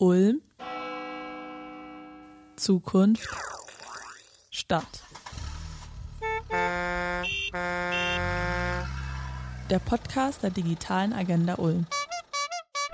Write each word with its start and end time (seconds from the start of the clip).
Ulm, 0.00 0.42
Zukunft, 2.54 3.28
Stadt. 4.48 5.02
Der 9.68 9.80
Podcast 9.80 10.44
der 10.44 10.50
digitalen 10.50 11.12
Agenda 11.12 11.56
Ulm. 11.56 11.86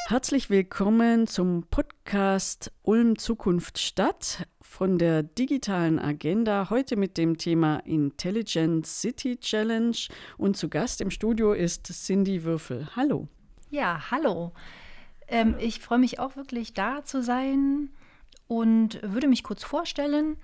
Herzlich 0.06 0.48
willkommen 0.48 1.27
zum 1.27 1.64
Podcast 1.64 2.72
Ulm 2.85 3.19
Zukunft 3.19 3.79
Stadt 3.79 4.47
von 4.63 4.97
der 4.97 5.23
digitalen 5.23 5.99
Agenda. 5.99 6.71
Heute 6.71 6.97
mit 6.97 7.19
dem 7.19 7.37
Thema 7.37 7.81
Intelligent 7.85 8.87
City 8.87 9.37
Challenge. 9.37 9.99
Und 10.39 10.57
zu 10.57 10.71
Gast 10.71 11.03
im 11.03 11.11
Studio 11.11 11.53
ist 11.53 11.85
Cindy 11.85 12.45
Würfel. 12.45 12.89
Hallo. 12.97 13.29
Ja, 13.69 14.11
hallo. 14.11 14.55
Ähm, 15.35 15.56
ich 15.58 15.80
freue 15.80 15.98
mich 15.98 16.20
auch 16.20 16.37
wirklich 16.37 16.74
da 16.74 17.05
zu 17.05 17.20
sein 17.20 17.91
und 18.46 19.01
würde 19.02 19.27
mich 19.27 19.42
kurz 19.42 19.65
vorstellen. 19.65 20.37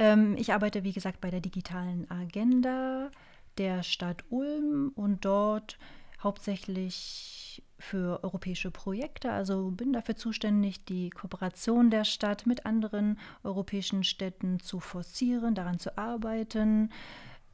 Ähm, 0.00 0.36
ich 0.36 0.52
arbeite, 0.52 0.82
wie 0.82 0.92
gesagt, 0.92 1.20
bei 1.20 1.30
der 1.30 1.40
digitalen 1.40 2.10
Agenda 2.10 3.12
der 3.56 3.84
Stadt 3.84 4.24
Ulm 4.28 4.90
und 4.96 5.24
dort 5.24 5.78
hauptsächlich 6.20 7.62
für 7.78 8.24
europäische 8.24 8.72
Projekte. 8.72 9.30
Also 9.30 9.70
bin 9.70 9.92
dafür 9.92 10.16
zuständig, 10.16 10.84
die 10.84 11.10
Kooperation 11.10 11.90
der 11.90 12.02
Stadt 12.02 12.46
mit 12.46 12.66
anderen 12.66 13.20
europäischen 13.44 14.02
Städten 14.02 14.58
zu 14.58 14.80
forcieren, 14.80 15.54
daran 15.54 15.78
zu 15.78 15.96
arbeiten, 15.96 16.90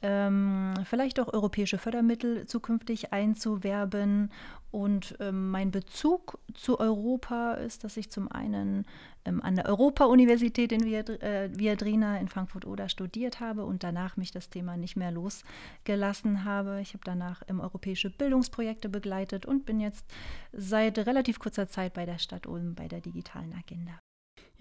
ähm, 0.01 0.73
vielleicht 0.83 1.19
auch 1.19 1.31
europäische 1.31 1.77
Fördermittel 1.77 2.45
zukünftig 2.47 3.13
einzuwerben. 3.13 4.31
Und 4.71 5.17
ähm, 5.19 5.51
mein 5.51 5.71
Bezug 5.71 6.39
zu 6.53 6.79
Europa 6.79 7.53
ist, 7.55 7.83
dass 7.83 7.97
ich 7.97 8.09
zum 8.09 8.31
einen 8.31 8.85
ähm, 9.25 9.41
an 9.41 9.55
der 9.55 9.65
Europa-Universität 9.65 10.71
in 10.71 10.81
äh, 10.81 11.49
Viadrina 11.53 12.17
in 12.19 12.29
Frankfurt-Oder 12.29 12.87
studiert 12.87 13.41
habe 13.41 13.65
und 13.65 13.83
danach 13.83 14.15
mich 14.15 14.31
das 14.31 14.49
Thema 14.49 14.77
nicht 14.77 14.95
mehr 14.95 15.11
losgelassen 15.11 16.45
habe. 16.45 16.79
Ich 16.81 16.93
habe 16.93 17.03
danach 17.03 17.41
im 17.47 17.59
europäische 17.59 18.09
Bildungsprojekte 18.09 18.87
begleitet 18.87 19.45
und 19.45 19.65
bin 19.65 19.79
jetzt 19.81 20.05
seit 20.53 20.97
relativ 20.99 21.39
kurzer 21.39 21.67
Zeit 21.67 21.93
bei 21.93 22.05
der 22.05 22.17
Stadt 22.17 22.47
Ulm 22.47 22.73
bei 22.73 22.87
der 22.87 23.01
digitalen 23.01 23.53
Agenda. 23.53 23.99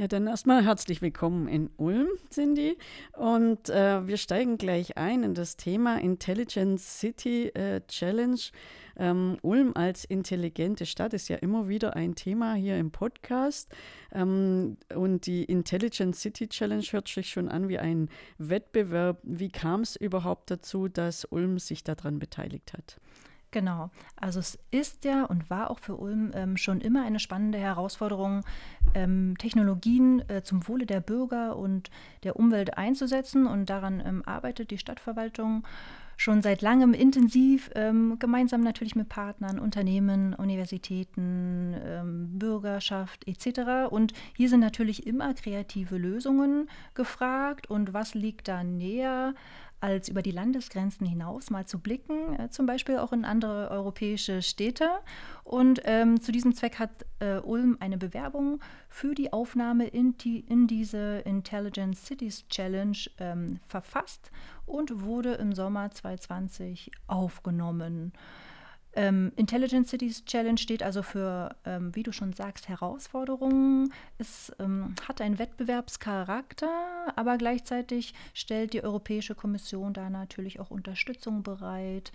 Ja, 0.00 0.08
dann 0.08 0.26
erstmal 0.26 0.64
herzlich 0.64 1.02
willkommen 1.02 1.46
in 1.46 1.68
Ulm, 1.76 2.08
Cindy. 2.30 2.78
Und 3.18 3.68
äh, 3.68 4.06
wir 4.06 4.16
steigen 4.16 4.56
gleich 4.56 4.96
ein 4.96 5.22
in 5.22 5.34
das 5.34 5.58
Thema 5.58 6.00
Intelligent 6.00 6.80
City 6.80 7.48
äh, 7.48 7.82
Challenge. 7.86 8.40
Ähm, 8.96 9.36
Ulm 9.42 9.72
als 9.74 10.06
intelligente 10.06 10.86
Stadt 10.86 11.12
ist 11.12 11.28
ja 11.28 11.36
immer 11.36 11.68
wieder 11.68 11.96
ein 11.96 12.14
Thema 12.14 12.54
hier 12.54 12.78
im 12.78 12.90
Podcast. 12.92 13.70
Ähm, 14.10 14.78
und 14.94 15.26
die 15.26 15.44
Intelligent 15.44 16.16
City 16.16 16.48
Challenge 16.48 16.84
hört 16.90 17.06
sich 17.06 17.28
schon 17.28 17.50
an 17.50 17.68
wie 17.68 17.78
ein 17.78 18.08
Wettbewerb. 18.38 19.18
Wie 19.22 19.50
kam 19.50 19.82
es 19.82 19.96
überhaupt 19.96 20.50
dazu, 20.50 20.88
dass 20.88 21.26
Ulm 21.26 21.58
sich 21.58 21.84
daran 21.84 22.18
beteiligt 22.18 22.72
hat? 22.72 22.98
Genau. 23.52 23.90
Also 24.16 24.38
es 24.38 24.58
ist 24.70 25.04
ja 25.04 25.24
und 25.24 25.50
war 25.50 25.70
auch 25.70 25.80
für 25.80 25.96
Ulm 25.96 26.30
ähm, 26.34 26.56
schon 26.56 26.80
immer 26.80 27.04
eine 27.04 27.18
spannende 27.18 27.58
Herausforderung, 27.58 28.44
ähm, 28.94 29.34
Technologien 29.38 30.22
äh, 30.28 30.42
zum 30.42 30.66
Wohle 30.68 30.86
der 30.86 31.00
Bürger 31.00 31.56
und 31.56 31.90
der 32.22 32.36
Umwelt 32.36 32.78
einzusetzen. 32.78 33.46
Und 33.46 33.68
daran 33.68 34.00
ähm, 34.04 34.22
arbeitet 34.24 34.70
die 34.70 34.78
Stadtverwaltung 34.78 35.64
schon 36.20 36.42
seit 36.42 36.60
langem 36.60 36.92
intensiv, 36.92 37.70
ähm, 37.74 38.18
gemeinsam 38.18 38.60
natürlich 38.60 38.94
mit 38.94 39.08
Partnern, 39.08 39.58
Unternehmen, 39.58 40.34
Universitäten, 40.34 41.74
ähm, 41.82 42.38
Bürgerschaft 42.38 43.26
etc. 43.26 43.90
Und 43.90 44.12
hier 44.36 44.50
sind 44.50 44.60
natürlich 44.60 45.06
immer 45.06 45.32
kreative 45.32 45.96
Lösungen 45.96 46.68
gefragt. 46.94 47.70
Und 47.70 47.94
was 47.94 48.14
liegt 48.14 48.48
da 48.48 48.62
näher 48.62 49.34
als 49.80 50.08
über 50.08 50.22
die 50.22 50.30
Landesgrenzen 50.30 51.06
hinaus 51.06 51.50
mal 51.50 51.66
zu 51.66 51.78
blicken, 51.78 52.38
äh, 52.38 52.50
zum 52.50 52.66
Beispiel 52.66 52.98
auch 52.98 53.12
in 53.12 53.24
andere 53.24 53.70
europäische 53.70 54.42
Städte. 54.42 54.88
Und 55.44 55.80
ähm, 55.84 56.20
zu 56.20 56.32
diesem 56.32 56.54
Zweck 56.54 56.78
hat 56.78 56.90
äh, 57.18 57.38
Ulm 57.38 57.76
eine 57.80 57.98
Bewerbung 57.98 58.60
für 58.88 59.14
die 59.14 59.32
Aufnahme 59.32 59.86
in, 59.86 60.16
die, 60.18 60.40
in 60.40 60.66
diese 60.66 61.20
Intelligent 61.24 61.96
Cities 61.96 62.46
Challenge 62.48 62.98
ähm, 63.18 63.58
verfasst 63.66 64.30
und 64.66 65.02
wurde 65.02 65.34
im 65.34 65.52
Sommer 65.52 65.90
2020 65.90 66.90
aufgenommen. 67.06 68.12
Ähm, 68.94 69.32
Intelligent 69.36 69.88
Cities 69.88 70.24
Challenge 70.24 70.58
steht 70.58 70.82
also 70.82 71.02
für, 71.02 71.54
ähm, 71.64 71.94
wie 71.94 72.02
du 72.02 72.12
schon 72.12 72.32
sagst, 72.32 72.68
Herausforderungen. 72.68 73.92
Es 74.18 74.52
ähm, 74.58 74.94
hat 75.06 75.20
einen 75.20 75.38
Wettbewerbscharakter, 75.38 76.68
aber 77.14 77.38
gleichzeitig 77.38 78.14
stellt 78.34 78.72
die 78.72 78.82
Europäische 78.82 79.34
Kommission 79.34 79.92
da 79.92 80.10
natürlich 80.10 80.58
auch 80.58 80.70
Unterstützung 80.70 81.42
bereit, 81.42 82.10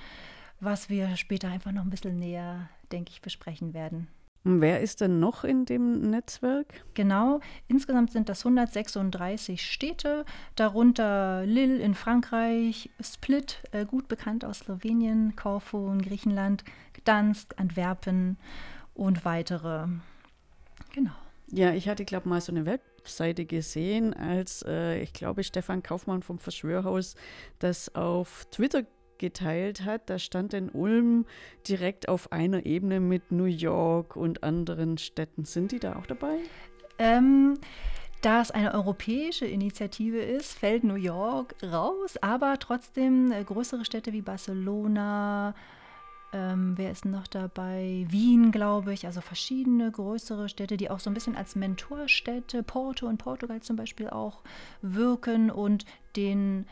was 0.60 0.90
wir 0.90 1.16
später 1.16 1.50
einfach 1.50 1.72
noch 1.72 1.84
ein 1.84 1.90
bisschen 1.90 2.20
näher, 2.20 2.70
denke 2.92 3.12
ich, 3.12 3.22
besprechen 3.22 3.74
werden. 3.74 4.08
Wer 4.48 4.82
ist 4.82 5.02
denn 5.02 5.20
noch 5.20 5.44
in 5.44 5.66
dem 5.66 6.12
Netzwerk? 6.12 6.68
Genau, 6.94 7.40
insgesamt 7.68 8.12
sind 8.12 8.30
das 8.30 8.46
136 8.46 9.60
Städte, 9.60 10.24
darunter 10.56 11.44
Lille 11.48 11.80
in 11.80 11.96
Frankreich, 11.96 12.92
Split, 13.02 13.64
äh, 13.72 13.86
gut 13.86 14.08
bekannt 14.08 14.46
aus 14.46 14.60
Slowenien, 14.60 15.36
Korfu 15.36 15.92
in 15.92 16.00
Griechenland, 16.00 16.64
Gdansk, 16.94 17.56
Antwerpen 17.58 18.38
und 18.94 19.26
weitere. 19.26 19.88
Genau. 20.94 21.16
Ja, 21.48 21.74
ich 21.74 21.90
hatte, 21.90 22.06
glaube 22.06 22.26
ich, 22.26 22.30
mal 22.30 22.40
so 22.40 22.52
eine 22.52 22.68
Webseite 22.68 23.46
gesehen, 23.46 24.14
als 24.14 24.64
äh, 24.68 25.00
ich 25.00 25.14
glaube, 25.14 25.44
Stefan 25.44 25.82
Kaufmann 25.82 26.22
vom 26.22 26.38
Verschwörhaus 26.38 27.16
das 27.58 27.96
auf 27.96 28.46
Twitter 28.52 28.84
geteilt 29.20 29.86
hat, 29.86 30.10
da 30.10 30.20
stand 30.20 30.54
in 30.54 30.70
Ulm 30.70 31.26
direkt 31.68 32.10
auf 32.10 32.32
einer 32.32 32.66
Ebene 32.66 33.00
mit 33.00 33.32
New 33.32 33.46
York 33.46 34.16
und 34.16 34.44
anderen 34.44 34.98
Städten. 34.98 35.46
Sind 35.46 35.72
die 35.72 35.80
da 35.80 35.96
auch 35.96 36.06
dabei? 36.06 36.38
Ähm, 36.98 37.60
da 38.22 38.42
es 38.42 38.52
eine 38.52 38.74
europäische 38.74 39.46
Initiative 39.46 40.20
ist, 40.20 40.54
fällt 40.54 40.84
New 40.84 40.96
York 40.96 41.56
raus, 41.64 42.18
aber 42.22 42.58
trotzdem 42.60 43.32
äh, 43.32 43.44
größere 43.44 43.86
Städte 43.86 44.14
wie 44.14 44.22
Barcelona, 44.22 45.54
ähm, 46.36 46.74
wer 46.76 46.92
ist 46.92 47.06
noch 47.06 47.28
dabei? 47.28 48.06
Wien, 48.10 48.52
glaube 48.52 48.94
ich, 48.94 49.06
also 49.06 49.22
verschiedene 49.22 49.90
größere 49.90 50.50
Städte, 50.50 50.76
die 50.76 50.90
auch 50.90 51.00
so 51.00 51.10
ein 51.10 51.14
bisschen 51.14 51.38
als 51.38 51.56
Mentorstädte, 51.56 52.62
Porto 52.62 53.08
und 53.08 53.18
Portugal 53.20 53.62
zum 53.62 53.78
Beispiel 53.78 54.10
auch 54.10 54.42
wirken 54.82 55.50
und 55.50 55.86
den 56.18 56.66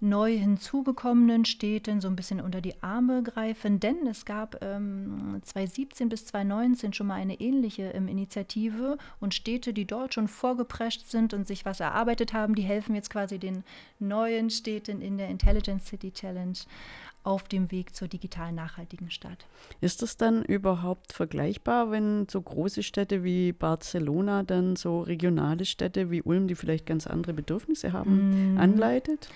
neu 0.00 0.36
hinzugekommenen 0.36 1.44
Städten 1.44 2.00
so 2.00 2.08
ein 2.08 2.16
bisschen 2.16 2.40
unter 2.40 2.60
die 2.60 2.82
Arme 2.82 3.22
greifen, 3.22 3.80
denn 3.80 4.06
es 4.06 4.24
gab 4.24 4.62
ähm, 4.62 5.40
2017 5.42 6.08
bis 6.08 6.26
2019 6.26 6.92
schon 6.92 7.06
mal 7.06 7.14
eine 7.14 7.40
ähnliche 7.40 7.84
ähm, 7.84 8.08
Initiative 8.08 8.98
und 9.20 9.34
Städte, 9.34 9.72
die 9.72 9.86
dort 9.86 10.14
schon 10.14 10.28
vorgeprescht 10.28 11.08
sind 11.08 11.32
und 11.32 11.46
sich 11.46 11.64
was 11.64 11.80
erarbeitet 11.80 12.32
haben, 12.32 12.54
die 12.54 12.62
helfen 12.62 12.94
jetzt 12.94 13.10
quasi 13.10 13.38
den 13.38 13.64
neuen 13.98 14.50
Städten 14.50 15.00
in 15.00 15.16
der 15.16 15.28
Intelligent 15.28 15.82
City 15.82 16.12
Challenge 16.12 16.58
auf 17.24 17.48
dem 17.48 17.70
Weg 17.70 17.94
zur 17.94 18.06
digitalen 18.06 18.54
nachhaltigen 18.54 19.10
Stadt. 19.10 19.46
Ist 19.80 20.02
das 20.02 20.18
dann 20.18 20.44
überhaupt 20.44 21.14
vergleichbar, 21.14 21.90
wenn 21.90 22.28
so 22.28 22.40
große 22.40 22.82
Städte 22.82 23.24
wie 23.24 23.52
Barcelona 23.52 24.42
dann 24.42 24.76
so 24.76 25.00
regionale 25.00 25.64
Städte 25.64 26.10
wie 26.10 26.20
Ulm, 26.20 26.46
die 26.48 26.54
vielleicht 26.54 26.84
ganz 26.84 27.06
andere 27.06 27.32
Bedürfnisse 27.32 27.94
haben, 27.94 28.54
mm. 28.54 28.58
anleitet? 28.58 29.30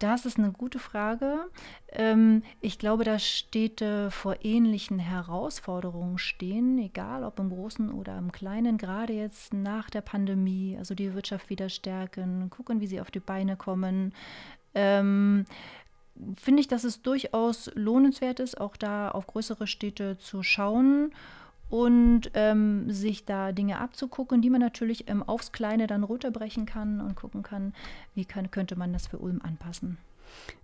Das 0.00 0.24
ist 0.24 0.38
eine 0.38 0.50
gute 0.50 0.78
Frage. 0.78 1.50
Ähm, 1.92 2.42
ich 2.62 2.78
glaube, 2.78 3.04
dass 3.04 3.22
Städte 3.22 4.10
vor 4.10 4.36
ähnlichen 4.42 4.98
Herausforderungen 4.98 6.16
stehen, 6.16 6.78
egal 6.78 7.22
ob 7.22 7.38
im 7.38 7.50
Großen 7.50 7.92
oder 7.92 8.16
im 8.16 8.32
Kleinen, 8.32 8.78
gerade 8.78 9.12
jetzt 9.12 9.52
nach 9.52 9.90
der 9.90 10.00
Pandemie, 10.00 10.74
also 10.78 10.94
die 10.94 11.12
Wirtschaft 11.12 11.50
wieder 11.50 11.68
stärken, 11.68 12.48
gucken, 12.48 12.80
wie 12.80 12.86
sie 12.86 13.02
auf 13.02 13.10
die 13.10 13.20
Beine 13.20 13.56
kommen. 13.58 14.14
Ähm, 14.74 15.44
Finde 16.36 16.60
ich, 16.60 16.68
dass 16.68 16.84
es 16.84 17.02
durchaus 17.02 17.70
lohnenswert 17.74 18.40
ist, 18.40 18.58
auch 18.58 18.76
da 18.76 19.10
auf 19.10 19.26
größere 19.26 19.66
Städte 19.66 20.16
zu 20.16 20.42
schauen 20.42 21.12
und 21.70 22.32
ähm, 22.34 22.90
sich 22.90 23.24
da 23.24 23.52
Dinge 23.52 23.78
abzugucken, 23.78 24.42
die 24.42 24.50
man 24.50 24.60
natürlich 24.60 25.08
ähm, 25.08 25.22
aufs 25.22 25.52
Kleine 25.52 25.86
dann 25.86 26.02
runterbrechen 26.02 26.66
kann 26.66 27.00
und 27.00 27.14
gucken 27.14 27.42
kann, 27.42 27.72
wie 28.14 28.24
kann, 28.24 28.50
könnte 28.50 28.76
man 28.76 28.92
das 28.92 29.06
für 29.06 29.18
Ulm 29.18 29.40
anpassen. 29.42 29.96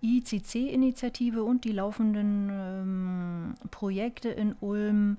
ICC-Initiative 0.02 1.44
und 1.44 1.64
die 1.64 1.72
laufenden 1.72 2.50
ähm, 2.52 3.56
Projekte 3.72 4.30
in 4.30 4.56
Ulm 4.60 5.18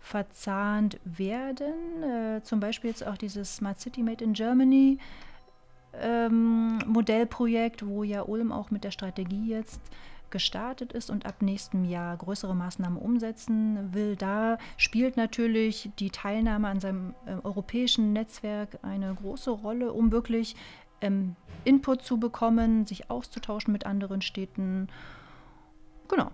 verzahnt 0.00 0.98
werden. 1.04 2.02
Äh, 2.02 2.42
zum 2.42 2.60
Beispiel 2.60 2.90
jetzt 2.90 3.06
auch 3.06 3.16
dieses 3.16 3.56
Smart 3.56 3.80
City 3.80 4.02
Made 4.02 4.22
in 4.22 4.32
Germany 4.32 4.98
ähm, 6.00 6.78
Modellprojekt, 6.86 7.86
wo 7.86 8.02
ja 8.02 8.22
Ulm 8.22 8.52
auch 8.52 8.70
mit 8.70 8.84
der 8.84 8.90
Strategie 8.90 9.48
jetzt 9.48 9.80
gestartet 10.30 10.92
ist 10.92 11.08
und 11.08 11.24
ab 11.24 11.40
nächstem 11.40 11.84
Jahr 11.84 12.16
größere 12.16 12.54
Maßnahmen 12.54 12.98
umsetzen 12.98 13.94
will. 13.94 14.16
Da 14.16 14.58
spielt 14.76 15.16
natürlich 15.16 15.90
die 15.98 16.10
Teilnahme 16.10 16.68
an 16.68 16.80
seinem 16.80 17.14
äh, 17.26 17.36
europäischen 17.44 18.12
Netzwerk 18.12 18.78
eine 18.82 19.14
große 19.14 19.50
Rolle, 19.50 19.92
um 19.92 20.10
wirklich 20.10 20.56
ähm, 21.00 21.36
Input 21.64 22.02
zu 22.02 22.18
bekommen, 22.18 22.86
sich 22.86 23.10
auszutauschen 23.10 23.72
mit 23.72 23.86
anderen 23.86 24.22
Städten. 24.22 24.88
Genau. 26.08 26.30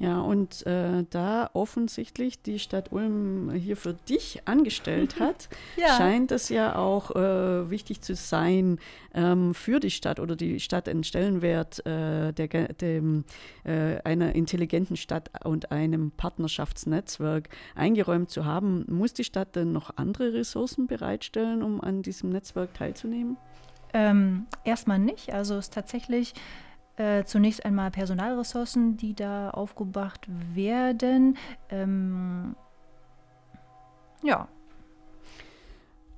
Ja, 0.00 0.20
und 0.20 0.64
äh, 0.64 1.04
da 1.10 1.50
offensichtlich 1.54 2.40
die 2.40 2.60
Stadt 2.60 2.92
Ulm 2.92 3.50
hier 3.50 3.76
für 3.76 3.94
dich 3.94 4.42
angestellt 4.44 5.18
hat, 5.20 5.48
ja. 5.76 5.96
scheint 5.96 6.30
es 6.30 6.48
ja 6.50 6.76
auch 6.76 7.16
äh, 7.16 7.68
wichtig 7.68 8.00
zu 8.02 8.14
sein 8.14 8.78
ähm, 9.12 9.54
für 9.54 9.80
die 9.80 9.90
Stadt 9.90 10.20
oder 10.20 10.36
die 10.36 10.60
Stadt 10.60 10.88
einen 10.88 11.02
Stellenwert 11.02 11.84
äh, 11.84 12.32
der, 12.32 12.48
dem, 12.74 13.24
äh, 13.64 14.00
einer 14.04 14.36
intelligenten 14.36 14.96
Stadt 14.96 15.30
und 15.44 15.72
einem 15.72 16.12
Partnerschaftsnetzwerk 16.12 17.48
eingeräumt 17.74 18.30
zu 18.30 18.44
haben. 18.44 18.84
Muss 18.88 19.14
die 19.14 19.24
Stadt 19.24 19.56
denn 19.56 19.72
noch 19.72 19.96
andere 19.96 20.32
Ressourcen 20.32 20.86
bereitstellen, 20.86 21.64
um 21.64 21.80
an 21.80 22.02
diesem 22.02 22.30
Netzwerk 22.30 22.72
teilzunehmen? 22.74 23.36
Ähm, 23.92 24.46
erstmal 24.64 24.98
nicht. 24.98 25.32
Also 25.32 25.54
es 25.54 25.66
ist 25.66 25.74
tatsächlich 25.74 26.34
äh, 26.98 27.24
zunächst 27.24 27.64
einmal 27.64 27.90
Personalressourcen, 27.90 28.96
die 28.96 29.14
da 29.14 29.50
aufgebracht 29.50 30.26
werden. 30.54 31.36
Ähm, 31.70 32.56
ja. 34.22 34.48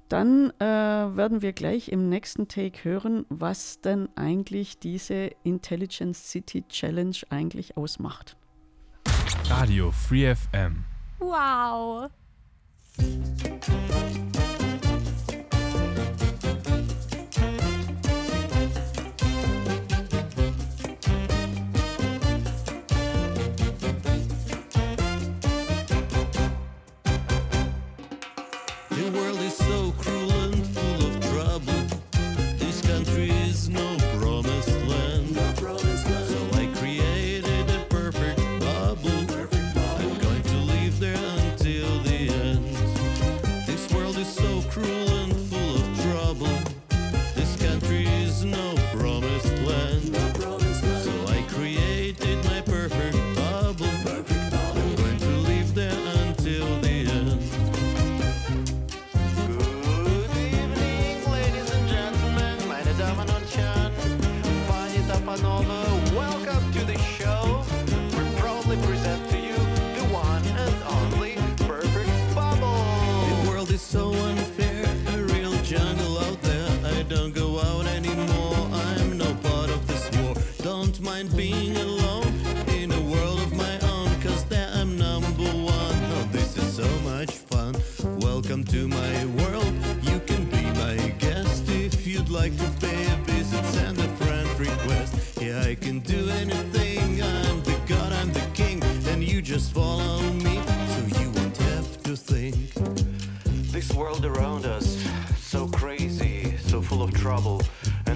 Dann 0.08 0.50
äh, 0.58 0.64
werden 0.64 1.40
wir 1.40 1.52
gleich 1.52 1.90
im 1.90 2.08
nächsten 2.08 2.48
Take 2.48 2.82
hören, 2.82 3.26
was 3.28 3.80
denn 3.80 4.08
eigentlich 4.16 4.80
diese 4.80 5.30
Intelligence 5.44 6.30
City 6.30 6.64
Challenge 6.68 7.16
eigentlich 7.28 7.76
ausmacht. 7.76 8.36
Radio 9.48 9.92
Free 9.92 10.34
FM. 10.34 10.84
Wow. 11.20 12.10
world 29.12 29.40
is 29.40 29.56
so 29.56 29.92
cruel 29.98 30.30
and 30.30 30.66
full 30.66 31.06
of 31.06 31.20
trouble. 31.30 31.82
This 32.58 32.80
country 32.82 33.30
is 33.30 33.68
no 33.68 33.96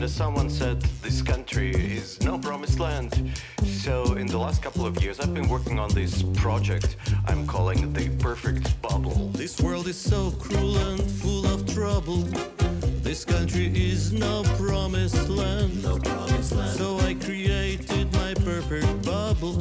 As 0.05 0.13
someone 0.13 0.51
said 0.51 0.83
this 1.01 1.23
country 1.23 1.71
is 1.71 2.21
no 2.21 2.37
promised 2.37 2.79
land. 2.79 3.41
So 3.65 4.17
in 4.17 4.27
the 4.27 4.37
last 4.37 4.63
couple 4.63 4.85
of 4.85 5.03
years, 5.03 5.19
I've 5.19 5.33
been 5.33 5.49
working 5.49 5.79
on 5.79 5.89
this 5.95 6.23
project 6.35 6.97
I'm 7.27 7.47
calling 7.47 7.91
the 7.95 8.11
perfect 8.19 8.83
bubble. 8.83 9.31
This 9.33 9.59
world 9.63 9.89
is 9.89 9.97
so 9.97 10.31
cruel 10.33 10.77
and 10.77 11.01
full 11.03 11.47
of 11.47 11.67
trouble. 11.73 12.19
This 13.01 13.25
country 13.25 13.73
is 13.75 14.13
no 14.13 14.43
promised 14.59 15.31
land. 15.31 15.83
No 15.83 15.97
promised 15.97 16.53
land. 16.53 16.77
So 16.77 16.99
I 16.99 17.15
created 17.15 18.13
my 18.13 18.35
perfect 18.35 19.07
bubble. 19.07 19.55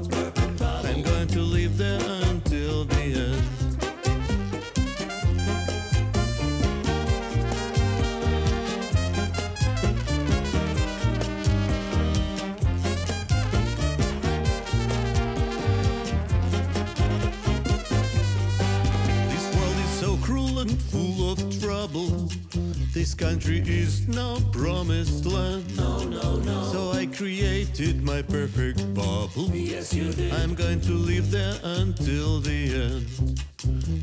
No. 24.08 24.38
Promised 24.52 25.26
land. 25.26 25.78
No, 25.78 26.04
no, 26.04 26.38
no. 26.38 26.64
So 26.72 26.92
I 26.92 27.06
created 27.06 28.04
my 28.04 28.22
perfect 28.22 28.94
bubble. 28.94 29.50
Yes, 29.54 29.94
you 29.94 30.12
did. 30.12 30.34
I'm 30.34 30.54
going 30.54 30.82
to 30.82 30.94
live 30.94 31.32
there 31.32 31.56
until 31.64 32.40
the 32.40 32.62
end. 32.76 33.42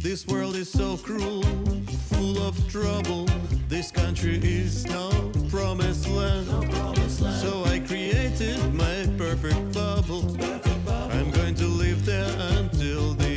This 0.03 0.27
world 0.27 0.57
is 0.57 0.71
so 0.71 0.97
cruel, 0.97 1.43
full 2.13 2.39
of 2.39 2.57
trouble. 2.69 3.27
This 3.69 3.91
country 3.91 4.41
is 4.43 4.87
no 4.87 5.11
promised 5.51 6.09
land. 6.09 6.49
No 6.49 6.61
promised 6.63 7.21
land. 7.21 7.41
So 7.41 7.65
I 7.65 7.79
created 7.81 8.75
my 8.75 9.07
perfect 9.17 9.73
bubble. 9.73 10.23
Perfect 10.37 10.85
bubble. 10.85 11.17
I'm 11.17 11.31
going 11.31 11.55
to 11.57 11.67
live 11.67 12.05
there 12.07 12.33
until 12.59 13.15
the 13.15 13.30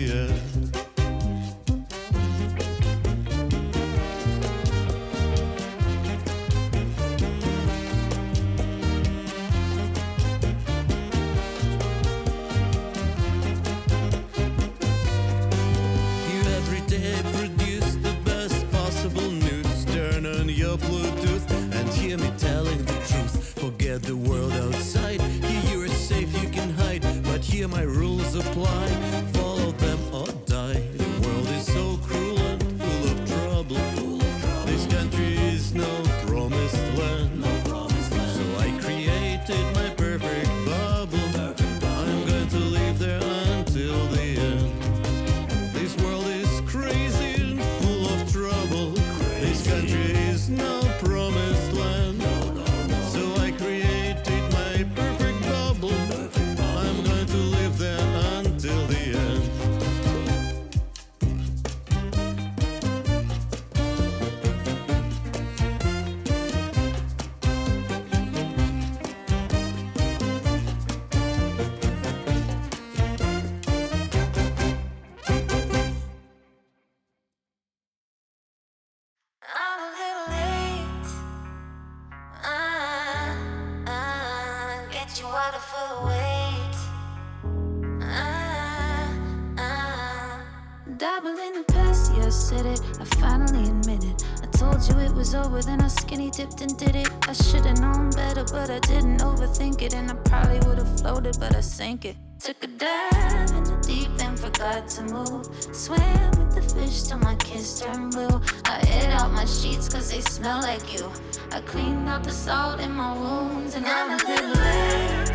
slipped 96.54 96.72
and 96.72 96.78
did 96.80 96.96
it. 96.96 97.10
I 97.28 97.34
should've 97.34 97.80
known 97.80 98.10
better, 98.12 98.44
but 98.44 98.70
I 98.70 98.80
didn't 98.80 99.20
overthink 99.20 99.82
it. 99.82 99.94
And 99.94 100.12
I 100.12 100.16
probably 100.26 100.60
would've 100.68 101.00
floated, 101.00 101.38
but 101.40 101.56
I 101.56 101.62
sank 101.62 102.06
it. 102.06 102.16
Took 102.40 102.64
a 102.64 102.68
dive 102.68 103.52
in 103.52 103.64
the 103.64 103.78
deep 103.82 104.10
and 104.20 104.40
forgot 104.40 104.88
to 104.90 105.04
move. 105.04 105.46
Swam 105.74 106.32
with 106.32 106.56
the 106.56 106.62
fish 106.62 107.04
till 107.04 107.20
my 107.20 107.36
kids 107.36 107.80
turned 107.80 108.12
blue. 108.12 108.42
I 108.66 108.82
ate 108.82 109.14
out 109.14 109.32
my 109.32 109.46
sheets 109.46 109.88
cause 109.90 110.12
they 110.12 110.22
smell 110.22 110.62
like 110.62 110.94
you. 110.94 111.12
I 111.52 111.62
cleaned 111.62 112.10
out 112.10 112.24
the 112.24 112.32
salt 112.32 112.80
in 112.82 112.92
my 112.92 113.14
wounds, 113.14 113.76
and 113.76 113.86
I'm 113.86 114.12
a 114.12 114.18
little 114.18 114.50
late. 114.50 115.32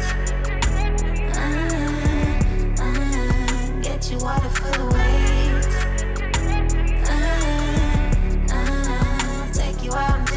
Uh, 1.36 1.48
uh, 2.82 3.80
get 3.80 4.10
you 4.10 4.18
water 4.18 4.50
for 4.50 4.70
the 4.78 4.86
weight. 4.94 5.66
Uh, 7.08 8.54
uh 8.54 9.52
take 9.52 9.82
you 9.82 9.94
out. 9.94 10.27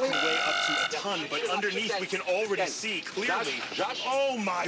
can 0.00 0.10
weigh 0.10 0.38
up 0.46 0.54
to 0.66 0.72
a 0.96 1.00
ton, 1.00 1.20
but 1.30 1.48
underneath 1.50 1.98
we 2.00 2.06
can 2.06 2.20
already 2.22 2.66
see 2.66 3.00
clearly. 3.02 3.60
Oh 4.06 4.38
my. 4.38 4.66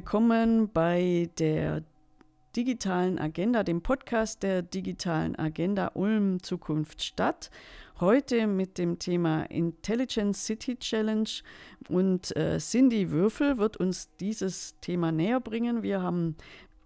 Willkommen 0.00 0.70
bei 0.72 1.28
der 1.38 1.84
digitalen 2.56 3.18
Agenda, 3.18 3.62
dem 3.62 3.82
Podcast 3.82 4.42
der 4.42 4.62
digitalen 4.62 5.38
Agenda 5.38 5.90
Ulm 5.92 6.42
Zukunft 6.42 7.02
Stadt. 7.02 7.50
Heute 8.00 8.46
mit 8.46 8.78
dem 8.78 8.98
Thema 8.98 9.42
Intelligent 9.42 10.34
City 10.34 10.76
Challenge 10.76 11.28
und 11.90 12.34
äh, 12.34 12.56
Cindy 12.56 13.10
Würfel 13.10 13.58
wird 13.58 13.76
uns 13.76 14.08
dieses 14.20 14.74
Thema 14.80 15.12
näher 15.12 15.38
bringen. 15.38 15.82
Wir 15.82 16.00
haben 16.00 16.34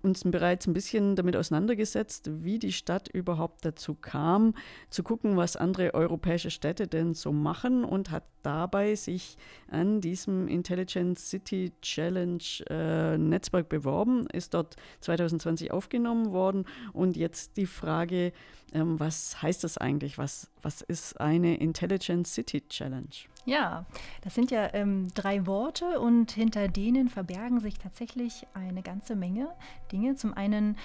uns 0.04 0.22
bereits 0.24 0.66
ein 0.66 0.74
bisschen 0.74 1.16
damit 1.16 1.36
auseinandergesetzt, 1.36 2.30
wie 2.44 2.58
die 2.58 2.72
Stadt 2.72 3.08
überhaupt 3.08 3.64
dazu 3.64 3.94
kam, 3.94 4.54
zu 4.90 5.02
gucken, 5.02 5.36
was 5.36 5.56
andere 5.56 5.94
europäische 5.94 6.50
Städte 6.50 6.86
denn 6.86 7.14
so 7.14 7.32
machen 7.32 7.84
und 7.84 8.10
hat 8.10 8.24
dabei 8.42 8.94
sich 8.94 9.36
an 9.70 10.00
diesem 10.00 10.46
Intelligent 10.46 11.18
City 11.18 11.72
Challenge 11.80 12.42
äh, 12.68 13.18
Netzwerk 13.18 13.68
beworben, 13.68 14.26
ist 14.32 14.54
dort 14.54 14.76
2020 15.00 15.72
aufgenommen 15.72 16.32
worden 16.32 16.66
und 16.92 17.16
jetzt 17.16 17.56
die 17.56 17.66
Frage, 17.66 18.32
ähm, 18.74 19.00
was 19.00 19.40
heißt 19.40 19.64
das 19.64 19.78
eigentlich? 19.78 20.18
Was, 20.18 20.50
was 20.62 20.82
ist 20.82 21.20
eine 21.20 21.56
Intelligent 21.56 22.26
City 22.26 22.60
Challenge? 22.68 23.08
Ja, 23.46 23.84
das 24.22 24.34
sind 24.34 24.50
ja 24.50 24.72
ähm, 24.72 25.08
drei 25.14 25.46
Worte 25.46 26.00
und 26.00 26.30
hinter 26.30 26.66
denen 26.66 27.08
verbergen 27.08 27.60
sich 27.60 27.78
tatsächlich 27.78 28.46
eine 28.54 28.82
ganze 28.82 29.16
Menge 29.16 29.48
Dinge. 29.94 30.16
Zum 30.16 30.34
einen, 30.34 30.76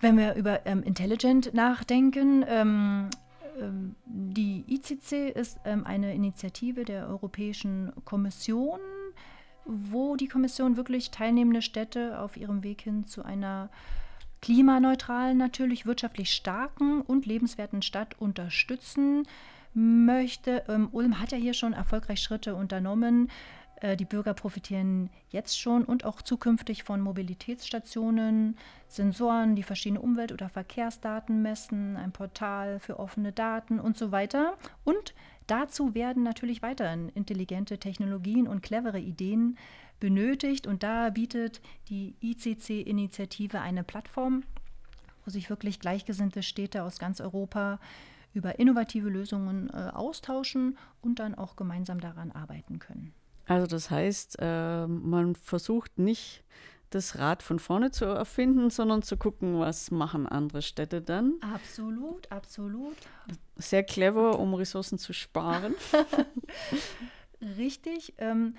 wenn 0.00 0.16
wir 0.16 0.34
über 0.34 0.66
ähm, 0.66 0.82
Intelligent 0.82 1.52
nachdenken, 1.54 2.44
ähm, 2.46 3.08
ähm 3.58 3.96
die 4.06 4.64
ICC 4.68 5.30
ist 5.34 5.58
ähm, 5.64 5.84
eine 5.86 6.14
Initiative 6.14 6.84
der 6.84 7.08
Europäischen 7.08 7.92
Kommission, 8.04 8.78
wo 9.64 10.16
die 10.16 10.28
Kommission 10.28 10.76
wirklich 10.76 11.10
teilnehmende 11.10 11.62
Städte 11.62 12.20
auf 12.20 12.36
ihrem 12.36 12.62
Weg 12.62 12.82
hin 12.82 13.04
zu 13.04 13.24
einer 13.24 13.70
klimaneutralen, 14.42 15.36
natürlich 15.36 15.86
wirtschaftlich 15.86 16.32
starken 16.32 17.02
und 17.02 17.26
lebenswerten 17.26 17.82
Stadt 17.82 18.18
unterstützen 18.18 19.26
möchte. 19.74 20.64
Ähm, 20.68 20.88
Ulm 20.92 21.20
hat 21.20 21.32
ja 21.32 21.38
hier 21.38 21.54
schon 21.54 21.72
erfolgreich 21.72 22.20
Schritte 22.20 22.54
unternommen. 22.54 23.30
Äh, 23.80 23.96
die 23.96 24.04
Bürger 24.04 24.34
profitieren 24.34 25.10
jetzt 25.30 25.58
schon 25.58 25.84
und 25.84 26.04
auch 26.04 26.22
zukünftig 26.22 26.84
von 26.84 27.00
Mobilitätsstationen, 27.00 28.56
Sensoren, 28.88 29.56
die 29.56 29.62
verschiedene 29.62 30.00
Umwelt- 30.00 30.32
oder 30.32 30.48
Verkehrsdaten 30.48 31.42
messen, 31.42 31.96
ein 31.96 32.12
Portal 32.12 32.78
für 32.78 32.98
offene 32.98 33.32
Daten 33.32 33.80
und 33.80 33.96
so 33.96 34.12
weiter. 34.12 34.56
Und 34.84 35.14
dazu 35.46 35.94
werden 35.94 36.22
natürlich 36.22 36.62
weiterhin 36.62 37.08
intelligente 37.10 37.78
Technologien 37.78 38.46
und 38.46 38.62
clevere 38.62 39.00
Ideen 39.00 39.58
benötigt. 39.98 40.66
Und 40.66 40.82
da 40.82 41.10
bietet 41.10 41.60
die 41.88 42.14
ICC-Initiative 42.20 43.60
eine 43.60 43.84
Plattform, 43.84 44.44
wo 45.24 45.30
sich 45.30 45.50
wirklich 45.50 45.80
gleichgesinnte 45.80 46.42
Städte 46.42 46.82
aus 46.82 46.98
ganz 46.98 47.20
Europa 47.20 47.78
über 48.32 48.60
innovative 48.60 49.08
Lösungen 49.08 49.70
äh, 49.70 49.90
austauschen 49.92 50.78
und 51.02 51.18
dann 51.18 51.34
auch 51.34 51.56
gemeinsam 51.56 52.00
daran 52.00 52.30
arbeiten 52.30 52.78
können. 52.78 53.12
Also 53.50 53.66
das 53.66 53.90
heißt, 53.90 54.36
äh, 54.40 54.86
man 54.86 55.34
versucht 55.34 55.98
nicht 55.98 56.44
das 56.90 57.18
Rad 57.18 57.42
von 57.42 57.58
vorne 57.58 57.90
zu 57.90 58.04
erfinden, 58.04 58.70
sondern 58.70 59.02
zu 59.02 59.16
gucken, 59.16 59.58
was 59.58 59.90
machen 59.90 60.28
andere 60.28 60.62
Städte 60.62 61.02
dann. 61.02 61.34
Absolut, 61.40 62.30
absolut. 62.30 62.96
Sehr 63.56 63.82
clever, 63.82 64.38
um 64.38 64.54
Ressourcen 64.54 64.98
zu 64.98 65.12
sparen. 65.12 65.74
Richtig. 67.58 68.14
Ähm, 68.18 68.54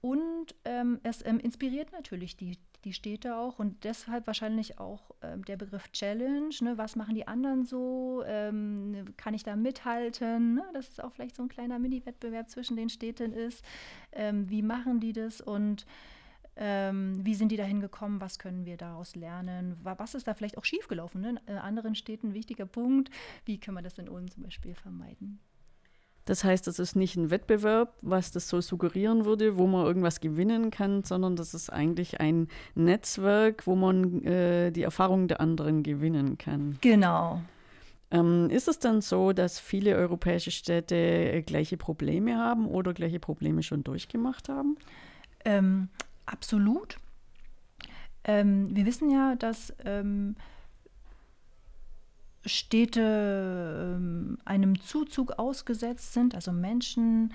und 0.00 0.54
ähm, 0.64 1.00
es 1.02 1.26
ähm, 1.26 1.40
inspiriert 1.40 1.90
natürlich 1.90 2.36
die, 2.36 2.56
die 2.86 2.92
Städte 2.92 3.36
auch 3.36 3.58
und 3.58 3.84
deshalb 3.84 4.26
wahrscheinlich 4.26 4.78
auch 4.78 5.10
ähm, 5.20 5.44
der 5.44 5.56
Begriff 5.56 5.90
Challenge. 5.90 6.54
Ne? 6.60 6.78
Was 6.78 6.96
machen 6.96 7.16
die 7.16 7.26
anderen 7.26 7.64
so? 7.64 8.22
Ähm, 8.24 9.04
kann 9.16 9.34
ich 9.34 9.42
da 9.42 9.56
mithalten? 9.56 10.54
Ne? 10.54 10.64
Dass 10.72 10.88
es 10.88 11.00
auch 11.00 11.12
vielleicht 11.12 11.34
so 11.34 11.42
ein 11.42 11.48
kleiner 11.48 11.78
Mini-Wettbewerb 11.78 12.48
zwischen 12.48 12.76
den 12.76 12.88
Städten 12.88 13.32
ist. 13.32 13.64
Ähm, 14.12 14.48
wie 14.48 14.62
machen 14.62 15.00
die 15.00 15.12
das 15.12 15.40
und 15.40 15.84
ähm, 16.56 17.18
wie 17.24 17.34
sind 17.34 17.50
die 17.50 17.56
dahin 17.56 17.80
gekommen? 17.80 18.20
Was 18.20 18.38
können 18.38 18.64
wir 18.64 18.76
daraus 18.76 19.16
lernen? 19.16 19.76
Was 19.82 20.14
ist 20.14 20.28
da 20.28 20.34
vielleicht 20.34 20.56
auch 20.56 20.64
schiefgelaufen? 20.64 21.20
Ne? 21.20 21.40
In 21.46 21.58
anderen 21.58 21.96
Städten 21.96 22.28
ein 22.28 22.34
wichtiger 22.34 22.66
Punkt. 22.66 23.10
Wie 23.44 23.58
können 23.58 23.76
wir 23.76 23.82
das 23.82 23.98
in 23.98 24.08
Ulm 24.08 24.30
zum 24.30 24.44
Beispiel 24.44 24.74
vermeiden? 24.74 25.40
Das 26.26 26.42
heißt, 26.42 26.66
das 26.66 26.78
ist 26.80 26.96
nicht 26.96 27.16
ein 27.16 27.30
Wettbewerb, 27.30 27.94
was 28.02 28.32
das 28.32 28.48
so 28.48 28.60
suggerieren 28.60 29.24
würde, 29.24 29.56
wo 29.56 29.66
man 29.66 29.86
irgendwas 29.86 30.20
gewinnen 30.20 30.70
kann, 30.70 31.04
sondern 31.04 31.36
das 31.36 31.54
ist 31.54 31.70
eigentlich 31.70 32.20
ein 32.20 32.48
Netzwerk, 32.74 33.66
wo 33.66 33.76
man 33.76 34.22
äh, 34.24 34.72
die 34.72 34.82
Erfahrungen 34.82 35.28
der 35.28 35.40
anderen 35.40 35.84
gewinnen 35.84 36.36
kann. 36.36 36.78
Genau. 36.80 37.40
Ähm, 38.10 38.50
ist 38.50 38.66
es 38.68 38.80
dann 38.80 39.00
so, 39.00 39.32
dass 39.32 39.60
viele 39.60 39.94
europäische 39.94 40.50
Städte 40.50 40.96
äh, 40.96 41.42
gleiche 41.42 41.76
Probleme 41.76 42.36
haben 42.36 42.66
oder 42.66 42.92
gleiche 42.92 43.20
Probleme 43.20 43.62
schon 43.62 43.84
durchgemacht 43.84 44.48
haben? 44.48 44.76
Ähm, 45.44 45.88
absolut. 46.24 46.96
Ähm, 48.24 48.74
wir 48.74 48.84
wissen 48.84 49.10
ja, 49.10 49.36
dass 49.36 49.72
ähm, 49.84 50.34
Städte 52.46 53.96
ähm, 53.96 54.38
einem 54.44 54.80
Zuzug 54.80 55.38
ausgesetzt 55.38 56.12
sind, 56.12 56.34
also 56.34 56.52
Menschen, 56.52 57.32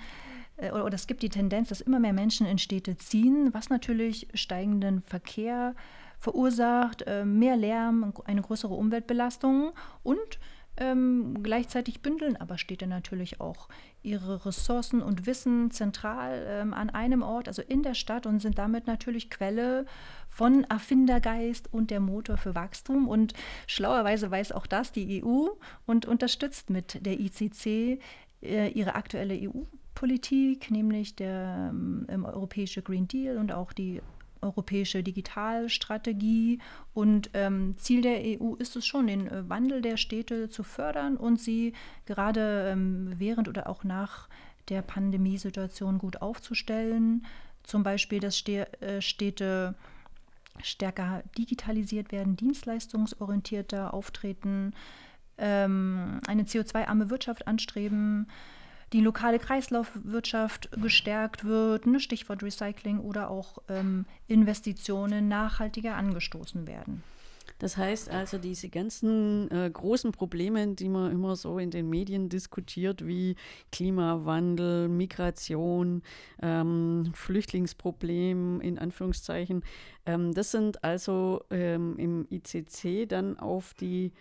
äh, 0.56 0.70
oder, 0.70 0.86
oder 0.86 0.94
es 0.94 1.06
gibt 1.06 1.22
die 1.22 1.28
Tendenz, 1.28 1.68
dass 1.68 1.80
immer 1.80 2.00
mehr 2.00 2.12
Menschen 2.12 2.46
in 2.46 2.58
Städte 2.58 2.96
ziehen, 2.96 3.52
was 3.52 3.70
natürlich 3.70 4.28
steigenden 4.34 5.02
Verkehr 5.02 5.74
verursacht, 6.18 7.02
äh, 7.02 7.24
mehr 7.24 7.56
Lärm, 7.56 8.12
eine 8.24 8.42
größere 8.42 8.74
Umweltbelastung 8.74 9.72
und 10.02 10.38
ähm, 10.76 11.42
gleichzeitig 11.42 12.00
bündeln 12.00 12.36
aber 12.36 12.56
Städte 12.56 12.86
natürlich 12.86 13.40
auch 13.40 13.68
ihre 14.02 14.46
Ressourcen 14.46 15.02
und 15.02 15.26
Wissen 15.26 15.70
zentral 15.70 16.44
ähm, 16.48 16.74
an 16.74 16.90
einem 16.90 17.22
Ort, 17.22 17.46
also 17.46 17.62
in 17.62 17.82
der 17.82 17.94
Stadt 17.94 18.26
und 18.26 18.40
sind 18.40 18.58
damit 18.58 18.86
natürlich 18.86 19.30
Quelle 19.30 19.84
von 20.28 20.64
Erfindergeist 20.64 21.72
und 21.72 21.90
der 21.90 22.00
Motor 22.00 22.38
für 22.38 22.54
Wachstum. 22.54 23.06
Und 23.06 23.34
schlauerweise 23.66 24.30
weiß 24.30 24.52
auch 24.52 24.66
das 24.66 24.92
die 24.92 25.22
EU 25.22 25.48
und 25.86 26.06
unterstützt 26.06 26.70
mit 26.70 27.04
der 27.04 27.20
ICC 27.20 28.00
äh, 28.42 28.68
ihre 28.70 28.94
aktuelle 28.94 29.34
EU-Politik, 29.34 30.70
nämlich 30.70 31.16
der 31.16 31.70
ähm, 31.70 32.24
Europäische 32.24 32.82
Green 32.82 33.06
Deal 33.06 33.36
und 33.36 33.52
auch 33.52 33.74
die 33.74 34.00
europäische 34.42 35.02
Digitalstrategie. 35.02 36.58
Und 36.94 37.30
ähm, 37.34 37.76
Ziel 37.78 38.02
der 38.02 38.20
EU 38.20 38.54
ist 38.54 38.76
es 38.76 38.86
schon, 38.86 39.06
den 39.06 39.28
äh, 39.28 39.48
Wandel 39.48 39.82
der 39.82 39.96
Städte 39.96 40.48
zu 40.48 40.62
fördern 40.62 41.16
und 41.16 41.40
sie 41.40 41.72
gerade 42.06 42.68
ähm, 42.70 43.14
während 43.18 43.48
oder 43.48 43.68
auch 43.68 43.84
nach 43.84 44.28
der 44.68 44.82
Pandemiesituation 44.82 45.98
gut 45.98 46.22
aufzustellen. 46.22 47.26
Zum 47.62 47.82
Beispiel, 47.82 48.20
dass 48.20 48.42
äh, 48.46 49.00
Städte 49.00 49.74
stärker 50.62 51.22
digitalisiert 51.38 52.12
werden, 52.12 52.36
dienstleistungsorientierter 52.36 53.94
auftreten, 53.94 54.74
ähm, 55.38 56.20
eine 56.26 56.42
CO2-arme 56.42 57.10
Wirtschaft 57.10 57.46
anstreben, 57.46 58.28
die 58.92 59.00
lokale 59.00 59.38
Kreislaufwirtschaft 59.38 60.70
gestärkt 60.80 61.44
wird, 61.44 61.86
ne, 61.86 62.00
Stichwort 62.00 62.42
Recycling 62.42 63.00
oder 63.00 63.30
auch 63.30 63.58
ähm, 63.68 64.04
Investitionen 64.26 65.28
nachhaltiger 65.28 65.96
angestoßen 65.96 66.66
werden. 66.66 67.02
Das 67.58 67.76
heißt 67.76 68.08
also, 68.10 68.38
diese 68.38 68.68
ganzen 68.68 69.48
äh, 69.52 69.70
großen 69.72 70.10
Probleme, 70.10 70.74
die 70.74 70.88
man 70.88 71.12
immer 71.12 71.36
so 71.36 71.58
in 71.58 71.70
den 71.70 71.88
Medien 71.88 72.28
diskutiert, 72.28 73.06
wie 73.06 73.36
Klimawandel, 73.70 74.88
Migration, 74.88 76.02
ähm, 76.42 77.12
Flüchtlingsproblem 77.14 78.60
in 78.60 78.80
Anführungszeichen, 78.80 79.62
ähm, 80.06 80.34
das 80.34 80.50
sind 80.50 80.82
also 80.82 81.44
ähm, 81.50 81.96
im 81.98 82.26
ICC 82.30 83.08
dann 83.08 83.38
auf 83.38 83.74
die 83.74 84.12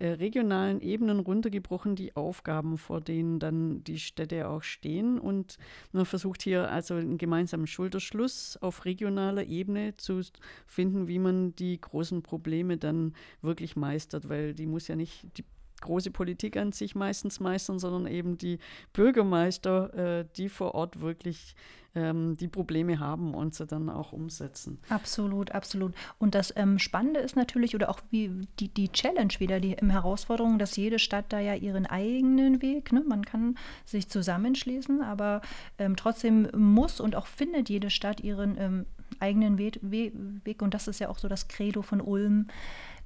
äh, 0.00 0.10
regionalen 0.10 0.80
Ebenen 0.80 1.20
runtergebrochen 1.20 1.96
die 1.96 2.14
Aufgaben, 2.14 2.78
vor 2.78 3.00
denen 3.00 3.38
dann 3.38 3.82
die 3.84 3.98
Städte 3.98 4.48
auch 4.48 4.62
stehen. 4.62 5.18
Und 5.18 5.58
man 5.92 6.06
versucht 6.06 6.42
hier 6.42 6.70
also 6.70 6.94
einen 6.94 7.18
gemeinsamen 7.18 7.66
Schulterschluss 7.66 8.56
auf 8.58 8.84
regionaler 8.84 9.44
Ebene 9.44 9.96
zu 9.96 10.20
finden, 10.66 11.08
wie 11.08 11.18
man 11.18 11.54
die 11.56 11.80
großen 11.80 12.22
Probleme 12.22 12.76
dann 12.76 13.14
wirklich 13.42 13.76
meistert, 13.76 14.28
weil 14.28 14.54
die 14.54 14.66
muss 14.66 14.88
ja 14.88 14.96
nicht, 14.96 15.26
die 15.36 15.44
große 15.80 16.10
Politik 16.10 16.56
an 16.56 16.72
sich 16.72 16.94
meistens 16.94 17.40
meistern, 17.40 17.78
sondern 17.78 18.06
eben 18.06 18.38
die 18.38 18.58
Bürgermeister, 18.92 20.20
äh, 20.20 20.24
die 20.36 20.48
vor 20.48 20.74
Ort 20.74 21.00
wirklich 21.00 21.54
ähm, 21.94 22.36
die 22.36 22.48
Probleme 22.48 23.00
haben 23.00 23.34
und 23.34 23.54
sie 23.54 23.66
dann 23.66 23.88
auch 23.88 24.12
umsetzen. 24.12 24.78
Absolut, 24.88 25.52
absolut. 25.52 25.94
Und 26.18 26.34
das 26.34 26.52
ähm, 26.56 26.78
Spannende 26.78 27.20
ist 27.20 27.36
natürlich, 27.36 27.74
oder 27.74 27.88
auch 27.88 28.00
wie 28.10 28.46
die, 28.58 28.68
die 28.68 28.90
Challenge 28.90 29.32
wieder, 29.38 29.60
die 29.60 29.72
ähm, 29.72 29.90
Herausforderung, 29.90 30.58
dass 30.58 30.76
jede 30.76 30.98
Stadt 30.98 31.26
da 31.30 31.40
ja 31.40 31.54
ihren 31.54 31.86
eigenen 31.86 32.62
Weg, 32.62 32.92
ne? 32.92 33.02
man 33.06 33.24
kann 33.24 33.56
sich 33.84 34.08
zusammenschließen, 34.08 35.02
aber 35.02 35.40
ähm, 35.78 35.96
trotzdem 35.96 36.48
muss 36.54 37.00
und 37.00 37.16
auch 37.16 37.26
findet 37.26 37.68
jede 37.68 37.90
Stadt 37.90 38.20
ihren 38.20 38.56
ähm, 38.58 38.86
eigenen 39.20 39.58
Weg, 39.58 39.78
Weg. 39.82 40.62
Und 40.62 40.74
das 40.74 40.88
ist 40.88 41.00
ja 41.00 41.08
auch 41.08 41.18
so 41.18 41.28
das 41.28 41.48
Credo 41.48 41.82
von 41.82 42.00
Ulm, 42.00 42.48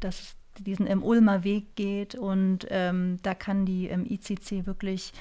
dass 0.01 0.37
diesen 0.59 0.87
ähm, 0.87 1.03
Ulmer 1.03 1.45
Weg 1.45 1.77
geht 1.77 2.15
und 2.15 2.67
ähm, 2.71 3.19
da 3.23 3.35
kann 3.35 3.65
die 3.67 3.89
ICC 3.89 4.67
wirklich 4.67 5.13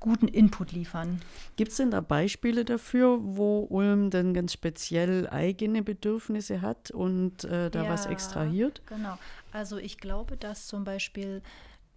guten 0.00 0.28
Input 0.28 0.72
liefern. 0.72 1.20
Gibt 1.56 1.70
es 1.70 1.78
denn 1.78 1.90
da 1.90 2.00
Beispiele 2.00 2.64
dafür, 2.64 3.18
wo 3.22 3.66
Ulm 3.70 4.10
denn 4.10 4.34
ganz 4.34 4.52
speziell 4.52 5.28
eigene 5.28 5.82
Bedürfnisse 5.82 6.60
hat 6.60 6.90
und 6.90 7.44
äh, 7.44 7.70
da 7.70 7.84
ja, 7.84 7.90
was 7.90 8.06
extrahiert? 8.06 8.82
Genau. 8.86 9.18
Also 9.52 9.78
ich 9.78 9.98
glaube, 9.98 10.36
dass 10.36 10.66
zum 10.66 10.84
Beispiel 10.84 11.42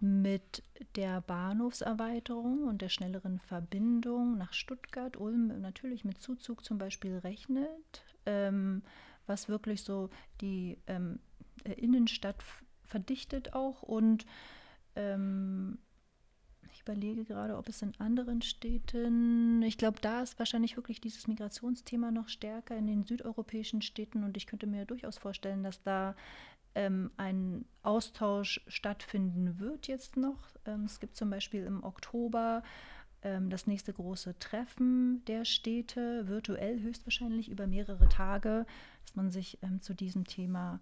mit 0.00 0.62
der 0.96 1.20
Bahnhofserweiterung 1.20 2.64
und 2.66 2.80
der 2.80 2.88
schnelleren 2.88 3.38
Verbindung 3.38 4.38
nach 4.38 4.54
Stuttgart 4.54 5.16
Ulm 5.18 5.60
natürlich 5.60 6.04
mit 6.04 6.18
Zuzug 6.20 6.64
zum 6.64 6.78
Beispiel 6.78 7.18
rechnet, 7.18 8.02
ähm, 8.24 8.82
was 9.26 9.48
wirklich 9.48 9.82
so 9.82 10.08
die 10.40 10.78
ähm, 10.86 11.18
Innenstadt 11.64 12.42
verdichtet 12.84 13.54
auch 13.54 13.82
und 13.82 14.26
ähm, 14.96 15.78
ich 16.72 16.82
überlege 16.82 17.24
gerade, 17.24 17.56
ob 17.56 17.68
es 17.68 17.82
in 17.82 17.92
anderen 17.98 18.42
Städten, 18.42 19.62
ich 19.62 19.76
glaube, 19.76 19.98
da 20.00 20.22
ist 20.22 20.38
wahrscheinlich 20.38 20.76
wirklich 20.76 21.00
dieses 21.00 21.26
Migrationsthema 21.26 22.10
noch 22.10 22.28
stärker 22.28 22.76
in 22.76 22.86
den 22.86 23.04
südeuropäischen 23.04 23.82
Städten 23.82 24.24
und 24.24 24.36
ich 24.36 24.46
könnte 24.46 24.66
mir 24.66 24.84
durchaus 24.84 25.18
vorstellen, 25.18 25.62
dass 25.62 25.82
da 25.82 26.14
ähm, 26.74 27.10
ein 27.16 27.64
Austausch 27.82 28.60
stattfinden 28.68 29.58
wird 29.58 29.88
jetzt 29.88 30.16
noch. 30.16 30.54
Ähm, 30.64 30.84
es 30.84 31.00
gibt 31.00 31.16
zum 31.16 31.30
Beispiel 31.30 31.64
im 31.64 31.82
Oktober 31.82 32.62
ähm, 33.22 33.50
das 33.50 33.66
nächste 33.66 33.92
große 33.92 34.38
Treffen 34.38 35.24
der 35.26 35.44
Städte, 35.44 36.28
virtuell 36.28 36.80
höchstwahrscheinlich 36.80 37.50
über 37.50 37.66
mehrere 37.66 38.08
Tage, 38.08 38.66
dass 39.04 39.16
man 39.16 39.30
sich 39.30 39.58
ähm, 39.62 39.80
zu 39.80 39.94
diesem 39.94 40.24
Thema 40.24 40.80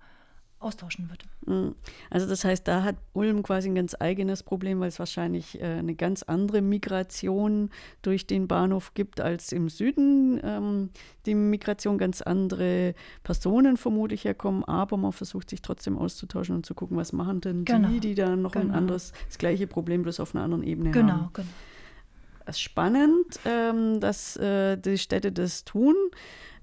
austauschen 0.61 1.09
wird. 1.11 1.25
Mhm. 1.47 1.75
Also 2.11 2.27
das 2.29 2.45
heißt, 2.45 2.67
da 2.67 2.83
hat 2.83 2.97
Ulm 3.13 3.43
quasi 3.43 3.69
ein 3.69 3.75
ganz 3.75 3.95
eigenes 3.99 4.43
Problem, 4.43 4.81
weil 4.81 4.89
es 4.89 4.99
wahrscheinlich 4.99 5.61
äh, 5.61 5.65
eine 5.65 5.95
ganz 5.95 6.23
andere 6.25 6.63
Migration 6.63 7.71
durch 8.03 8.27
den 8.27 8.49
Bahnhof 8.49 8.95
gibt 8.95 9.21
als 9.21 9.53
im 9.53 9.69
Süden. 9.69 10.41
Ähm, 10.43 10.91
die 11.27 11.35
Migration 11.35 11.97
ganz 11.99 12.23
andere 12.23 12.95
Personen 13.23 13.77
vermutlich 13.77 14.25
herkommen, 14.25 14.65
aber 14.65 14.97
man 14.97 15.13
versucht 15.13 15.51
sich 15.51 15.63
trotzdem 15.63 15.97
auszutauschen 15.97 16.57
und 16.57 16.67
zu 16.67 16.75
gucken, 16.75 16.97
was 16.97 17.13
machen 17.13 17.41
denn 17.41 17.65
Genau. 17.65 17.89
die, 17.89 18.01
die 18.01 18.15
da 18.15 18.35
noch 18.35 18.55
ein 18.57 18.63
Genau. 18.63 18.75
anderes, 18.75 19.13
das 19.27 19.39
gleiche 19.39 19.67
Problem 19.67 20.03
bloß 20.03 20.21
auf 20.21 20.35
einer 20.35 20.45
anderen 20.45 20.65
Ebene 20.65 20.91
Genau, 20.91 21.13
haben. 21.13 21.31
genau. 21.33 21.49
Ist 21.49 21.78
spannend, 22.53 23.41
ähm, 23.45 24.01
dass 24.01 24.37
äh, 24.37 24.77
die 24.77 24.99
Städte 24.99 25.33
das 25.33 25.65
tun. 25.65 25.95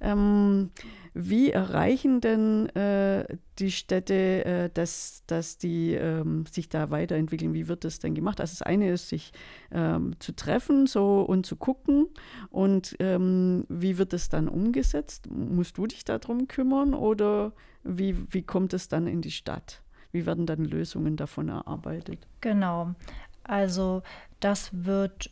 Ähm, 0.01 0.71
wie 1.13 1.51
erreichen 1.51 2.19
denn 2.19 2.67
äh, 2.75 3.25
die 3.59 3.71
Städte, 3.71 4.45
äh, 4.45 4.69
dass, 4.73 5.23
dass 5.27 5.57
die 5.57 5.93
ähm, 5.93 6.45
sich 6.51 6.67
da 6.67 6.89
weiterentwickeln? 6.89 7.53
Wie 7.53 7.69
wird 7.69 7.85
das 7.85 7.99
denn 7.99 8.15
gemacht? 8.15 8.41
Also 8.41 8.51
das 8.51 8.61
eine 8.61 8.91
ist, 8.91 9.07
sich 9.07 9.31
ähm, 9.71 10.19
zu 10.19 10.35
treffen 10.35 10.87
so, 10.87 11.21
und 11.21 11.45
zu 11.45 11.55
gucken. 11.55 12.07
Und 12.49 12.97
ähm, 12.99 13.65
wie 13.69 13.97
wird 13.97 14.13
es 14.13 14.27
dann 14.27 14.49
umgesetzt? 14.49 15.29
Musst 15.31 15.77
du 15.77 15.87
dich 15.87 16.03
darum 16.03 16.49
kümmern 16.49 16.93
oder 16.93 17.53
wie, 17.83 18.17
wie 18.33 18.43
kommt 18.43 18.73
es 18.73 18.89
dann 18.89 19.07
in 19.07 19.21
die 19.21 19.31
Stadt? 19.31 19.81
Wie 20.11 20.25
werden 20.25 20.45
dann 20.45 20.65
Lösungen 20.65 21.15
davon 21.15 21.47
erarbeitet? 21.47 22.27
Genau. 22.41 22.93
Also 23.43 24.01
das 24.39 24.69
wird 24.73 25.31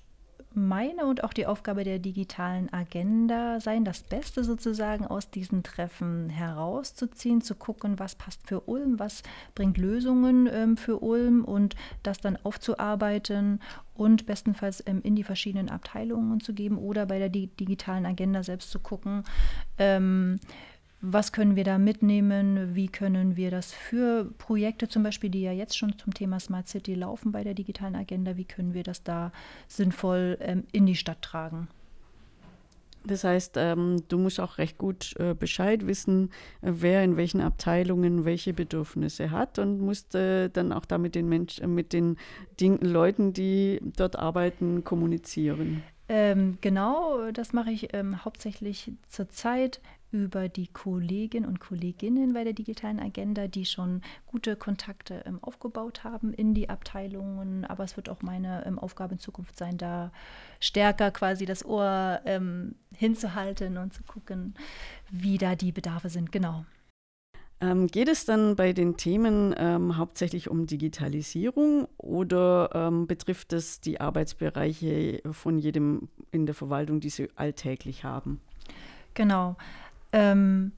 meine 0.55 1.05
und 1.05 1.23
auch 1.23 1.33
die 1.33 1.45
Aufgabe 1.45 1.83
der 1.83 1.99
digitalen 1.99 2.71
Agenda 2.71 3.59
sein, 3.59 3.85
das 3.85 4.03
Beste 4.03 4.43
sozusagen 4.43 5.05
aus 5.05 5.29
diesen 5.29 5.63
Treffen 5.63 6.29
herauszuziehen, 6.29 7.41
zu 7.41 7.55
gucken, 7.55 7.99
was 7.99 8.15
passt 8.15 8.47
für 8.47 8.61
Ulm, 8.61 8.99
was 8.99 9.23
bringt 9.55 9.77
Lösungen 9.77 10.49
ähm, 10.51 10.77
für 10.77 10.99
Ulm 11.03 11.43
und 11.43 11.75
das 12.03 12.19
dann 12.19 12.37
aufzuarbeiten 12.43 13.59
und 13.95 14.25
bestenfalls 14.25 14.83
ähm, 14.85 15.01
in 15.03 15.15
die 15.15 15.23
verschiedenen 15.23 15.69
Abteilungen 15.69 16.39
zu 16.39 16.53
geben 16.53 16.77
oder 16.77 17.05
bei 17.05 17.19
der 17.19 17.29
di 17.29 17.47
digitalen 17.47 18.05
Agenda 18.05 18.43
selbst 18.43 18.71
zu 18.71 18.79
gucken, 18.79 19.23
ähm, 19.77 20.39
was 21.05 21.33
können 21.33 21.57
wir 21.57 21.65
da 21.65 21.77
mitnehmen? 21.77 22.75
Wie 22.75 22.87
können 22.87 23.35
wir 23.35 23.51
das 23.51 23.73
für 23.73 24.31
Projekte 24.37 24.87
zum 24.87 25.03
Beispiel, 25.03 25.29
die 25.29 25.41
ja 25.41 25.51
jetzt 25.51 25.77
schon 25.77 25.97
zum 25.99 26.13
Thema 26.13 26.39
Smart 26.39 26.69
City 26.69 26.95
laufen 26.95 27.33
bei 27.33 27.43
der 27.43 27.53
digitalen 27.53 27.95
Agenda, 27.95 28.37
wie 28.37 28.45
können 28.45 28.73
wir 28.73 28.83
das 28.83 29.03
da 29.03 29.33
sinnvoll 29.67 30.37
ähm, 30.39 30.63
in 30.71 30.85
die 30.85 30.95
Stadt 30.95 31.21
tragen? 31.21 31.67
Das 33.05 33.25
heißt, 33.25 33.55
ähm, 33.57 34.03
du 34.07 34.17
musst 34.17 34.39
auch 34.39 34.57
recht 34.57 34.77
gut 34.77 35.13
äh, 35.19 35.33
Bescheid 35.33 35.85
wissen, 35.87 36.29
äh, 36.61 36.71
wer 36.71 37.03
in 37.03 37.17
welchen 37.17 37.41
Abteilungen 37.41 38.23
welche 38.23 38.53
Bedürfnisse 38.53 39.29
hat 39.29 39.59
und 39.59 39.81
musst 39.81 40.15
äh, 40.15 40.47
dann 40.47 40.71
auch 40.71 40.85
da 40.85 40.97
mit 40.97 41.15
den 41.15 41.27
Menschen, 41.27 41.75
mit 41.75 41.91
den 41.91 42.15
Ding 42.61 42.79
Leuten, 42.79 43.33
die 43.33 43.81
dort 43.97 44.15
arbeiten, 44.15 44.85
kommunizieren. 44.85 45.83
Ähm, 46.07 46.57
genau, 46.61 47.29
das 47.31 47.51
mache 47.51 47.71
ich 47.71 47.93
ähm, 47.93 48.23
hauptsächlich 48.23 48.93
zurzeit 49.09 49.81
über 50.13 50.47
die 50.47 50.67
Kolleginnen 50.67 51.47
und 51.47 51.59
Kolleginnen 51.59 52.33
bei 52.33 52.43
der 52.43 52.53
digitalen 52.53 52.99
Agenda, 52.99 53.47
die 53.47 53.65
schon 53.65 54.01
gute 54.27 54.55
Kontakte 54.55 55.23
ähm, 55.25 55.39
aufgebaut 55.41 56.03
haben 56.03 56.33
in 56.33 56.53
die 56.53 56.69
Abteilungen. 56.69 57.65
Aber 57.65 57.83
es 57.83 57.97
wird 57.97 58.09
auch 58.09 58.21
meine 58.21 58.65
ähm, 58.65 58.77
Aufgabe 58.77 59.13
in 59.13 59.19
Zukunft 59.19 59.57
sein, 59.57 59.77
da 59.77 60.11
stärker 60.59 61.11
quasi 61.11 61.45
das 61.45 61.65
Ohr 61.65 62.21
ähm, 62.25 62.75
hinzuhalten 62.95 63.77
und 63.77 63.93
zu 63.93 64.03
gucken, 64.03 64.53
wie 65.09 65.37
da 65.37 65.55
die 65.55 65.71
Bedarfe 65.71 66.09
sind. 66.09 66.31
Genau. 66.31 66.63
Ähm, 67.59 67.87
geht 67.87 68.09
es 68.09 68.25
dann 68.25 68.55
bei 68.57 68.73
den 68.73 68.97
Themen 68.97 69.55
ähm, 69.57 69.97
hauptsächlich 69.97 70.49
um 70.49 70.67
Digitalisierung 70.67 71.87
oder 71.97 72.69
ähm, 72.73 73.07
betrifft 73.07 73.53
es 73.53 73.79
die 73.79 74.01
Arbeitsbereiche 74.01 75.21
von 75.31 75.57
jedem 75.57 76.09
in 76.31 76.45
der 76.45 76.55
Verwaltung, 76.55 76.99
die 76.99 77.09
sie 77.09 77.29
alltäglich 77.35 78.03
haben? 78.03 78.41
Genau. 79.13 79.55
Ähm, 80.13 80.71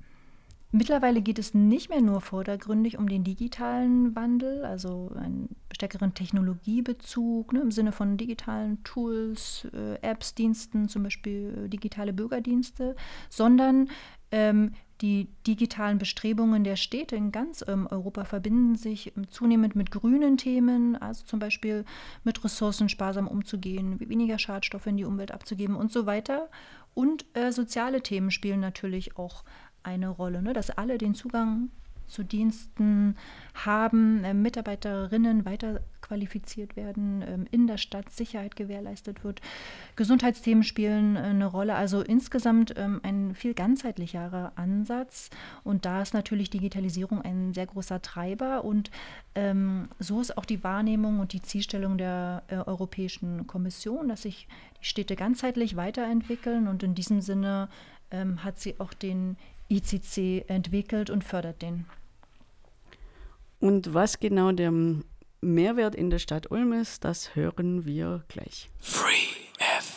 mittlerweile 0.71 1.21
geht 1.21 1.37
es 1.37 1.53
nicht 1.53 1.89
mehr 1.89 2.01
nur 2.01 2.21
vordergründig 2.21 2.97
um 2.97 3.07
den 3.07 3.23
digitalen 3.23 4.15
Wandel, 4.15 4.65
also 4.65 5.11
einen 5.15 5.55
stärkeren 5.73 6.13
Technologiebezug 6.13 7.53
ne, 7.53 7.61
im 7.61 7.71
Sinne 7.71 7.91
von 7.91 8.17
digitalen 8.17 8.83
Tools, 8.83 9.67
äh, 9.73 9.95
Apps, 10.01 10.33
Diensten, 10.33 10.87
zum 10.87 11.03
Beispiel 11.03 11.65
äh, 11.65 11.69
digitale 11.69 12.13
Bürgerdienste, 12.13 12.95
sondern 13.29 13.89
ähm, 14.31 14.71
die 15.01 15.27
digitalen 15.45 15.97
Bestrebungen 15.97 16.63
der 16.63 16.77
Städte 16.77 17.17
in 17.17 17.33
ganz 17.33 17.63
ähm, 17.67 17.87
Europa 17.91 18.23
verbinden 18.23 18.75
sich 18.75 19.15
ähm, 19.17 19.29
zunehmend 19.29 19.75
mit 19.75 19.91
grünen 19.91 20.37
Themen, 20.37 20.95
also 20.95 21.25
zum 21.25 21.39
Beispiel 21.39 21.83
mit 22.23 22.43
Ressourcen 22.43 22.87
sparsam 22.87 23.27
umzugehen, 23.27 23.99
weniger 23.99 24.39
Schadstoffe 24.39 24.87
in 24.87 24.97
die 24.97 25.03
Umwelt 25.03 25.31
abzugeben 25.31 25.75
und 25.75 25.91
so 25.91 26.05
weiter. 26.05 26.49
Und 26.95 27.25
äh, 27.35 27.51
soziale 27.51 28.01
Themen 28.01 28.31
spielen 28.31 28.59
natürlich 28.59 29.17
auch 29.17 29.43
eine 29.83 30.09
Rolle, 30.09 30.41
ne? 30.41 30.53
dass 30.53 30.71
alle 30.71 30.97
den 30.97 31.13
Zugang 31.13 31.69
zu 32.07 32.23
Diensten 32.23 33.15
haben, 33.53 34.23
äh, 34.23 34.33
Mitarbeiterinnen 34.33 35.45
weiter 35.45 35.81
qualifiziert 36.05 36.75
werden, 36.75 37.23
ähm, 37.27 37.47
in 37.49 37.67
der 37.67 37.77
Stadt 37.77 38.11
Sicherheit 38.11 38.55
gewährleistet 38.55 39.23
wird. 39.23 39.41
Gesundheitsthemen 39.95 40.63
spielen 40.63 41.15
äh, 41.15 41.19
eine 41.19 41.47
Rolle. 41.47 41.75
Also 41.75 42.01
insgesamt 42.01 42.73
ähm, 42.77 42.99
ein 43.03 43.33
viel 43.33 43.53
ganzheitlicherer 43.53 44.53
Ansatz. 44.55 45.29
Und 45.63 45.85
da 45.85 46.01
ist 46.01 46.13
natürlich 46.13 46.49
Digitalisierung 46.49 47.21
ein 47.21 47.53
sehr 47.53 47.65
großer 47.65 48.01
Treiber. 48.01 48.63
Und 48.63 48.91
ähm, 49.33 49.89
so 49.99 50.21
ist 50.21 50.37
auch 50.37 50.45
die 50.45 50.63
Wahrnehmung 50.63 51.19
und 51.19 51.33
die 51.33 51.41
Zielstellung 51.41 51.97
der 51.97 52.43
äh, 52.47 52.55
Europäischen 52.57 53.47
Kommission, 53.47 54.07
dass 54.07 54.21
sich 54.21 54.47
die 54.81 54.85
Städte 54.85 55.15
ganzheitlich 55.15 55.75
weiterentwickeln. 55.75 56.67
Und 56.67 56.83
in 56.83 56.93
diesem 56.93 57.21
Sinne 57.21 57.67
ähm, 58.11 58.43
hat 58.43 58.59
sie 58.59 58.79
auch 58.79 58.93
den 58.93 59.37
ICC 59.69 60.45
entwickelt 60.47 61.09
und 61.09 61.23
fördert 61.23 61.61
den. 61.61 61.85
Und 63.59 63.93
was 63.93 64.19
genau 64.19 64.51
der 64.51 64.71
Mehrwert 65.41 65.95
in 65.95 66.09
der 66.09 66.19
Stadt 66.19 66.51
Ulm 66.51 66.73
ist, 66.73 67.03
das 67.03 67.35
hören 67.35 67.85
wir 67.85 68.23
gleich. 68.27 68.69
Free 68.79 69.13
FM. 69.59 69.94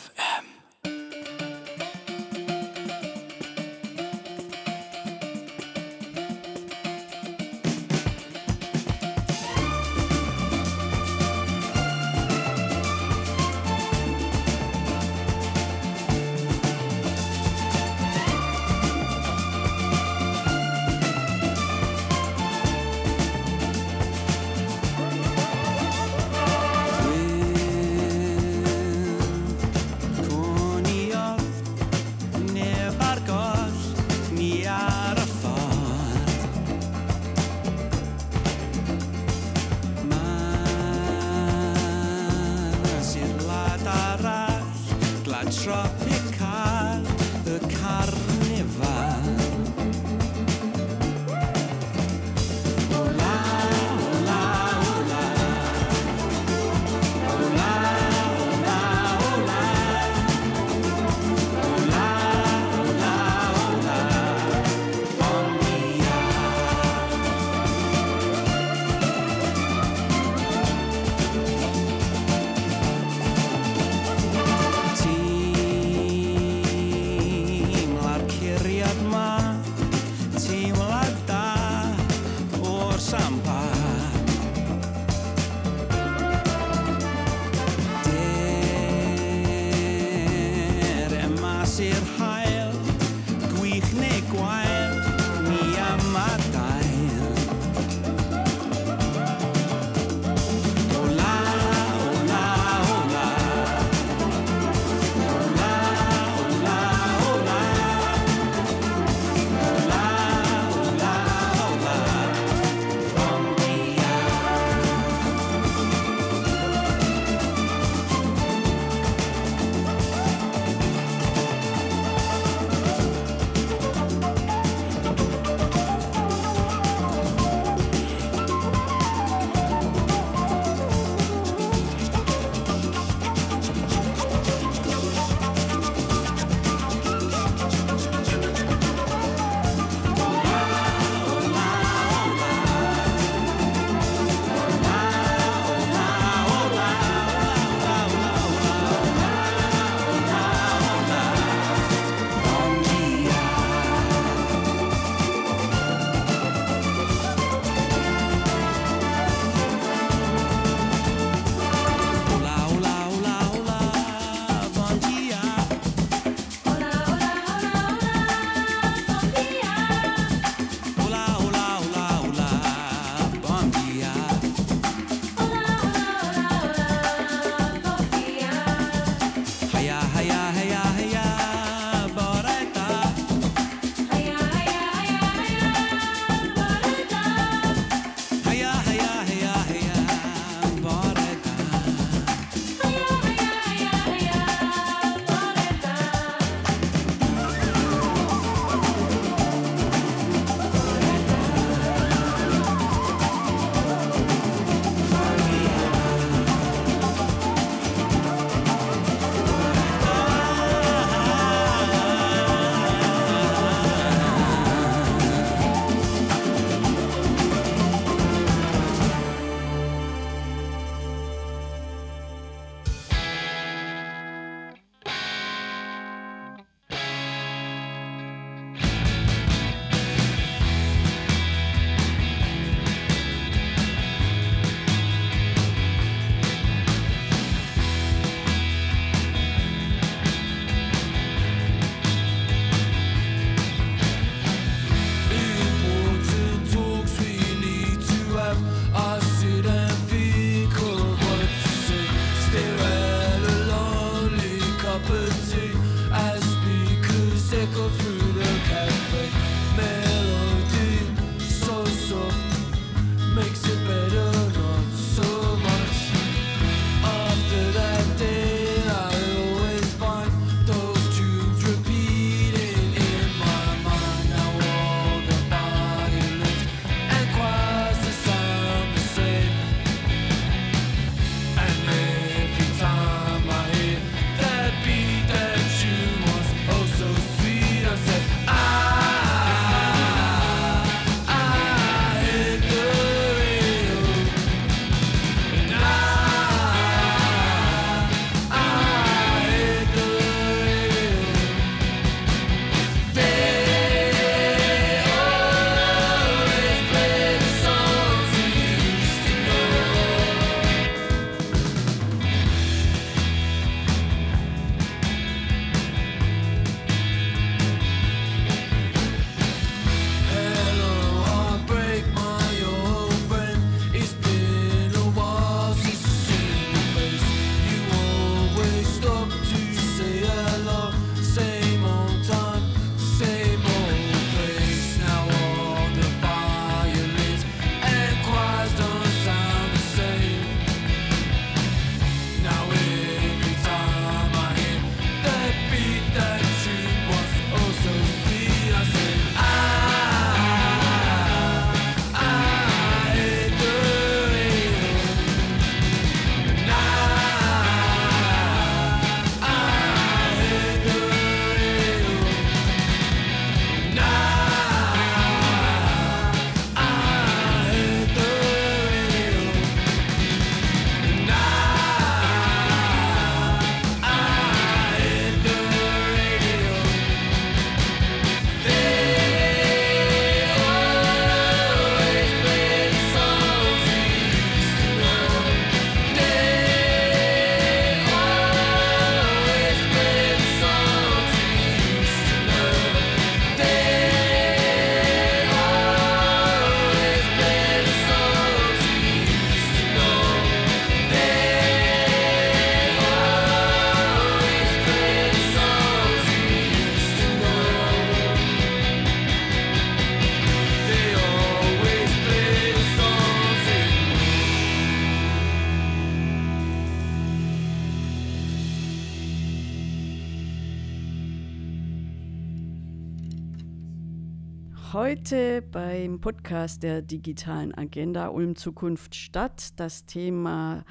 Heute 425.09 425.63
beim 425.63 426.21
Podcast 426.21 426.83
der 426.83 427.01
digitalen 427.01 427.73
Agenda 427.73 428.27
Ulm 428.27 428.55
Zukunft 428.55 429.15
Stadt 429.15 429.79
das 429.79 430.05
Thema 430.05 430.85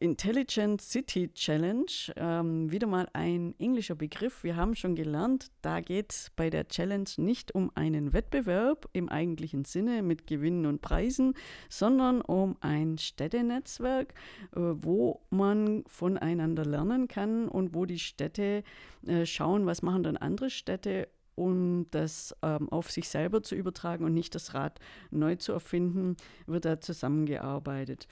Intelligent 0.00 0.82
City 0.82 1.32
Challenge, 1.32 1.86
ähm, 2.16 2.70
wieder 2.70 2.86
mal 2.86 3.08
ein 3.14 3.54
englischer 3.58 3.94
Begriff. 3.94 4.44
Wir 4.44 4.56
haben 4.56 4.74
schon 4.74 4.94
gelernt, 4.94 5.50
da 5.62 5.80
geht 5.80 6.12
es 6.12 6.30
bei 6.36 6.50
der 6.50 6.68
Challenge 6.68 7.08
nicht 7.16 7.54
um 7.54 7.70
einen 7.74 8.12
Wettbewerb 8.12 8.90
im 8.92 9.08
eigentlichen 9.08 9.64
Sinne 9.64 10.02
mit 10.02 10.26
Gewinnen 10.26 10.66
und 10.66 10.82
Preisen, 10.82 11.32
sondern 11.70 12.20
um 12.20 12.56
ein 12.60 12.98
Städtenetzwerk, 12.98 14.12
äh, 14.54 14.60
wo 14.60 15.22
man 15.30 15.82
voneinander 15.86 16.66
lernen 16.66 17.08
kann 17.08 17.48
und 17.48 17.74
wo 17.74 17.86
die 17.86 18.00
Städte 18.00 18.64
äh, 19.06 19.24
schauen, 19.24 19.64
was 19.64 19.80
machen 19.80 20.02
dann 20.02 20.18
andere 20.18 20.50
Städte 20.50 21.08
um 21.36 21.86
das 21.90 22.34
ähm, 22.42 22.68
auf 22.70 22.90
sich 22.90 23.08
selber 23.08 23.42
zu 23.42 23.54
übertragen 23.54 24.04
und 24.04 24.14
nicht 24.14 24.34
das 24.34 24.54
Rad 24.54 24.80
neu 25.10 25.36
zu 25.36 25.52
erfinden, 25.52 26.16
wird 26.46 26.64
da 26.64 26.80
zusammengearbeitet 26.80 28.08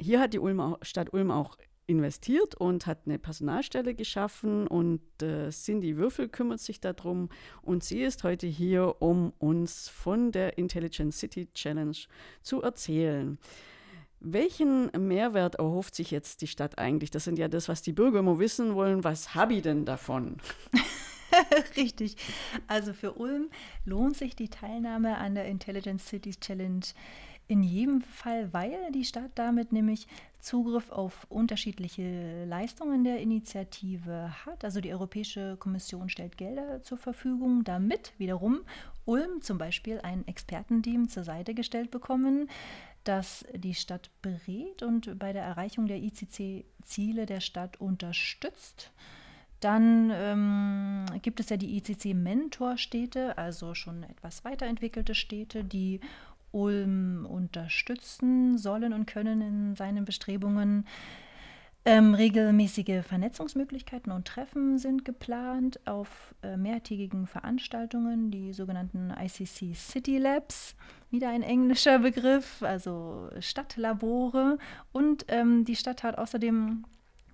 hier 0.00 0.20
hat 0.20 0.32
die 0.32 0.38
Ulm 0.38 0.76
Stadt 0.82 1.12
Ulm 1.12 1.30
auch 1.30 1.56
investiert 1.86 2.54
und 2.54 2.86
hat 2.86 3.00
eine 3.06 3.18
Personalstelle 3.18 3.94
geschaffen 3.94 4.66
und 4.66 5.00
äh, 5.22 5.50
Cindy 5.50 5.96
Würfel 5.96 6.28
kümmert 6.28 6.60
sich 6.60 6.80
darum 6.80 7.28
und 7.62 7.82
sie 7.82 8.02
ist 8.02 8.22
heute 8.22 8.46
hier, 8.46 8.96
um 9.00 9.32
uns 9.38 9.88
von 9.88 10.30
der 10.30 10.56
Intelligent 10.56 11.12
City 11.14 11.48
Challenge 11.52 11.96
zu 12.42 12.62
erzählen. 12.62 13.38
Welchen 14.20 14.90
Mehrwert 14.96 15.56
erhofft 15.56 15.94
sich 15.94 16.10
jetzt 16.10 16.42
die 16.42 16.46
Stadt 16.46 16.78
eigentlich? 16.78 17.10
Das 17.10 17.24
sind 17.24 17.38
ja 17.38 17.48
das, 17.48 17.68
was 17.68 17.82
die 17.82 17.92
Bürger 17.92 18.20
immer 18.20 18.38
wissen 18.38 18.74
wollen. 18.74 19.02
Was 19.02 19.34
habe 19.34 19.54
ich 19.54 19.62
denn 19.62 19.84
davon? 19.84 20.36
Richtig. 21.76 22.16
Also 22.66 22.92
für 22.92 23.14
Ulm 23.14 23.50
lohnt 23.84 24.16
sich 24.16 24.36
die 24.36 24.48
Teilnahme 24.48 25.18
an 25.18 25.34
der 25.34 25.46
Intelligent 25.46 26.00
Cities 26.00 26.40
Challenge 26.40 26.84
in 27.48 27.64
jedem 27.64 28.00
Fall, 28.00 28.52
weil 28.52 28.92
die 28.92 29.04
Stadt 29.04 29.32
damit 29.34 29.72
nämlich 29.72 30.06
Zugriff 30.38 30.90
auf 30.90 31.26
unterschiedliche 31.28 32.44
Leistungen 32.44 33.02
der 33.02 33.18
Initiative 33.18 34.32
hat. 34.46 34.64
Also 34.64 34.80
die 34.80 34.92
Europäische 34.92 35.56
Kommission 35.58 36.08
stellt 36.08 36.38
Gelder 36.38 36.80
zur 36.82 36.96
Verfügung, 36.96 37.64
damit 37.64 38.12
wiederum 38.18 38.60
Ulm 39.04 39.42
zum 39.42 39.58
Beispiel 39.58 40.00
ein 40.00 40.26
Expertenteam 40.28 41.08
zur 41.08 41.24
Seite 41.24 41.52
gestellt 41.54 41.90
bekommen, 41.90 42.48
das 43.02 43.44
die 43.54 43.74
Stadt 43.74 44.10
berät 44.22 44.84
und 44.84 45.18
bei 45.18 45.32
der 45.32 45.42
Erreichung 45.42 45.86
der 45.86 45.98
ICC-Ziele 45.98 47.26
der 47.26 47.40
Stadt 47.40 47.80
unterstützt. 47.80 48.92
Dann 49.60 50.10
ähm, 50.12 51.06
gibt 51.22 51.38
es 51.38 51.50
ja 51.50 51.56
die 51.56 51.76
ICC-Mentorstädte, 51.76 53.36
also 53.36 53.74
schon 53.74 54.02
etwas 54.04 54.44
weiterentwickelte 54.44 55.14
Städte, 55.14 55.64
die 55.64 56.00
Ulm 56.52 57.26
unterstützen 57.26 58.58
sollen 58.58 58.92
und 58.92 59.06
können 59.06 59.40
in 59.42 59.76
seinen 59.76 60.04
Bestrebungen. 60.04 60.86
Ähm, 61.86 62.12
regelmäßige 62.12 63.02
Vernetzungsmöglichkeiten 63.06 64.12
und 64.12 64.26
Treffen 64.26 64.76
sind 64.76 65.06
geplant 65.06 65.80
auf 65.86 66.34
äh, 66.42 66.58
mehrtägigen 66.58 67.26
Veranstaltungen, 67.26 68.30
die 68.30 68.52
sogenannten 68.52 69.10
ICC 69.18 69.74
City 69.74 70.18
Labs, 70.18 70.76
wieder 71.10 71.30
ein 71.30 71.42
englischer 71.42 72.00
Begriff, 72.00 72.62
also 72.62 73.30
Stadtlabore. 73.40 74.58
Und 74.92 75.24
ähm, 75.28 75.64
die 75.64 75.76
Stadt 75.76 76.02
hat 76.02 76.18
außerdem 76.18 76.84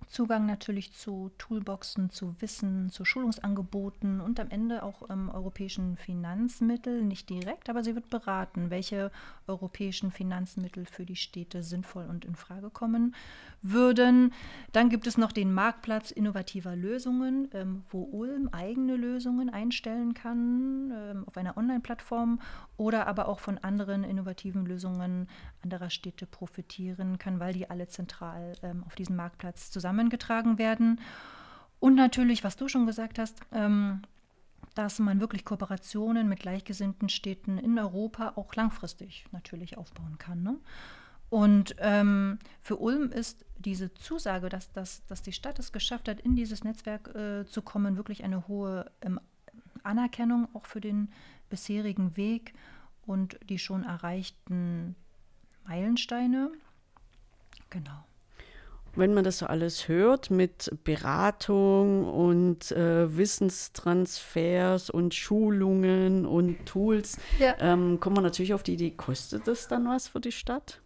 Zugang 0.07 0.45
natürlich 0.45 0.93
zu 0.93 1.31
Toolboxen, 1.37 2.09
zu 2.09 2.35
Wissen, 2.39 2.89
zu 2.89 3.03
Schulungsangeboten 3.03 4.21
und 4.21 4.39
am 4.39 4.49
Ende 4.49 4.83
auch 4.83 5.09
ähm, 5.09 5.29
europäischen 5.29 5.97
Finanzmitteln, 5.97 7.07
nicht 7.07 7.29
direkt, 7.29 7.69
aber 7.69 7.83
sie 7.83 7.93
wird 7.93 8.09
beraten, 8.09 8.69
welche 8.69 9.11
europäischen 9.47 10.11
Finanzmittel 10.11 10.85
für 10.85 11.05
die 11.05 11.15
Städte 11.15 11.61
sinnvoll 11.61 12.05
und 12.05 12.25
in 12.25 12.35
Frage 12.35 12.69
kommen 12.69 13.15
würden. 13.71 14.33
Dann 14.71 14.89
gibt 14.89 15.07
es 15.07 15.17
noch 15.17 15.31
den 15.31 15.53
Marktplatz 15.53 16.11
innovativer 16.11 16.75
Lösungen, 16.75 17.49
ähm, 17.53 17.83
wo 17.89 18.03
Ulm 18.03 18.49
eigene 18.51 18.95
Lösungen 18.95 19.49
einstellen 19.49 20.13
kann 20.13 20.91
ähm, 20.95 21.23
auf 21.25 21.37
einer 21.37 21.57
Online-Plattform 21.57 22.39
oder 22.77 23.07
aber 23.07 23.27
auch 23.27 23.39
von 23.39 23.57
anderen 23.57 24.03
innovativen 24.03 24.65
Lösungen 24.65 25.27
anderer 25.63 25.89
Städte 25.89 26.25
profitieren 26.25 27.17
kann, 27.17 27.39
weil 27.39 27.53
die 27.53 27.69
alle 27.69 27.87
zentral 27.87 28.53
ähm, 28.63 28.83
auf 28.85 28.95
diesem 28.95 29.15
Marktplatz 29.15 29.71
zusammengetragen 29.71 30.57
werden. 30.57 30.99
Und 31.79 31.95
natürlich, 31.95 32.43
was 32.43 32.55
du 32.55 32.67
schon 32.67 32.85
gesagt 32.85 33.19
hast, 33.19 33.39
ähm, 33.51 34.01
dass 34.77 34.99
man 34.99 35.19
wirklich 35.19 35.43
Kooperationen 35.43 36.29
mit 36.29 36.39
gleichgesinnten 36.39 37.09
Städten 37.09 37.57
in 37.57 37.77
Europa 37.79 38.33
auch 38.35 38.53
langfristig 38.55 39.25
natürlich 39.31 39.77
aufbauen 39.77 40.17
kann. 40.17 40.43
Ne? 40.43 40.57
Und 41.29 41.75
ähm, 41.79 42.39
für 42.59 42.77
Ulm 42.77 43.11
ist 43.11 43.45
diese 43.57 43.93
Zusage, 43.93 44.49
dass, 44.49 44.71
dass, 44.71 45.05
dass 45.07 45.21
die 45.21 45.33
Stadt 45.33 45.59
es 45.59 45.71
geschafft 45.71 46.07
hat, 46.07 46.21
in 46.21 46.35
dieses 46.35 46.63
Netzwerk 46.63 47.13
äh, 47.15 47.45
zu 47.45 47.61
kommen, 47.61 47.97
wirklich 47.97 48.23
eine 48.23 48.47
hohe 48.47 48.89
ähm, 49.01 49.19
Anerkennung 49.83 50.47
auch 50.53 50.65
für 50.65 50.81
den 50.81 51.09
bisherigen 51.49 52.15
Weg 52.17 52.53
und 53.05 53.37
die 53.49 53.59
schon 53.59 53.83
erreichten 53.83 54.95
Meilensteine. 55.65 56.51
Genau. 57.69 58.05
Wenn 58.95 59.13
man 59.13 59.23
das 59.23 59.39
so 59.39 59.45
alles 59.45 59.87
hört 59.87 60.31
mit 60.31 60.75
Beratung 60.83 62.05
und 62.05 62.71
äh, 62.71 63.15
Wissenstransfers 63.15 64.89
und 64.89 65.13
Schulungen 65.13 66.25
und 66.25 66.65
Tools, 66.65 67.19
ja. 67.37 67.55
ähm, 67.59 67.99
kommt 67.99 68.15
man 68.15 68.23
natürlich 68.23 68.55
auf 68.55 68.63
die 68.63 68.73
Idee, 68.73 68.91
kostet 68.91 69.47
das 69.47 69.67
dann 69.67 69.87
was 69.87 70.07
für 70.07 70.19
die 70.19 70.31
Stadt? 70.31 70.81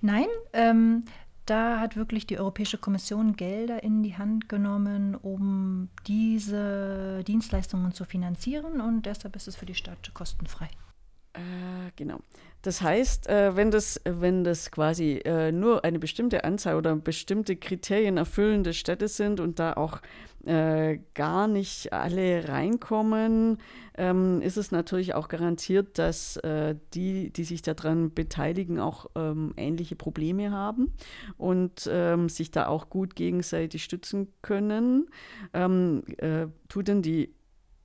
Nein, 0.00 0.26
ähm, 0.52 1.04
da 1.46 1.80
hat 1.80 1.96
wirklich 1.96 2.26
die 2.26 2.38
Europäische 2.38 2.78
Kommission 2.78 3.34
Gelder 3.34 3.82
in 3.82 4.02
die 4.02 4.16
Hand 4.16 4.48
genommen, 4.48 5.14
um 5.14 5.88
diese 6.06 7.24
Dienstleistungen 7.24 7.92
zu 7.92 8.04
finanzieren 8.04 8.80
und 8.80 9.06
deshalb 9.06 9.36
ist 9.36 9.48
es 9.48 9.56
für 9.56 9.66
die 9.66 9.74
Stadt 9.74 10.12
kostenfrei. 10.14 10.68
Äh, 11.32 11.90
genau. 11.96 12.20
Das 12.62 12.82
heißt, 12.82 13.28
äh, 13.28 13.56
wenn, 13.56 13.70
das, 13.70 14.00
wenn 14.04 14.44
das 14.44 14.70
quasi 14.70 15.20
äh, 15.24 15.50
nur 15.50 15.84
eine 15.84 15.98
bestimmte 15.98 16.44
Anzahl 16.44 16.76
oder 16.76 16.94
bestimmte 16.96 17.56
Kriterien 17.56 18.18
erfüllende 18.18 18.74
Städte 18.74 19.08
sind 19.08 19.40
und 19.40 19.58
da 19.58 19.74
auch 19.74 20.00
äh, 20.44 20.98
gar 21.14 21.48
nicht 21.48 21.92
alle 21.92 22.48
reinkommen, 22.48 23.58
ähm, 23.96 24.42
ist 24.42 24.58
es 24.58 24.72
natürlich 24.72 25.14
auch 25.14 25.28
garantiert, 25.28 25.98
dass 25.98 26.38
die, 26.94 27.30
die 27.30 27.44
sich 27.44 27.62
daran 27.62 28.12
beteiligen, 28.14 28.78
auch 28.78 29.06
ähm, 29.14 29.52
ähnliche 29.56 29.96
Probleme 29.96 30.50
haben 30.50 30.92
und 31.36 31.88
ähm, 31.90 32.28
sich 32.28 32.50
da 32.50 32.66
auch 32.66 32.88
gut 32.88 33.16
gegenseitig 33.16 33.84
stützen 33.84 34.28
können. 34.42 35.08
Tut 36.68 36.88
denn 36.88 37.02
die 37.02 37.34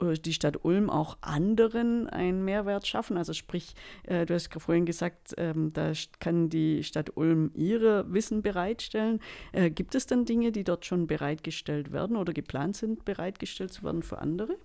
die 0.01 0.33
Stadt 0.33 0.63
Ulm 0.63 0.89
auch 0.89 1.17
anderen 1.21 2.09
einen 2.09 2.43
Mehrwert 2.43 2.87
schaffen? 2.87 3.17
Also 3.17 3.33
sprich, 3.33 3.75
äh, 4.03 4.25
du 4.25 4.33
hast 4.33 4.51
vorhin 4.53 4.85
gesagt, 4.85 5.33
ähm, 5.37 5.71
da 5.73 5.91
kann 6.19 6.49
die 6.49 6.83
Stadt 6.83 7.15
Ulm 7.15 7.51
ihre 7.53 8.11
Wissen 8.11 8.41
bereitstellen. 8.41 9.19
Äh, 9.51 9.69
gibt 9.69 9.95
es 9.95 10.05
dann 10.05 10.25
Dinge, 10.25 10.51
die 10.51 10.63
dort 10.63 10.85
schon 10.85 11.07
bereitgestellt 11.07 11.91
werden 11.91 12.17
oder 12.17 12.33
geplant 12.33 12.75
sind, 12.75 13.05
bereitgestellt 13.05 13.73
zu 13.73 13.83
werden 13.83 14.03
für 14.03 14.19
andere? 14.19 14.57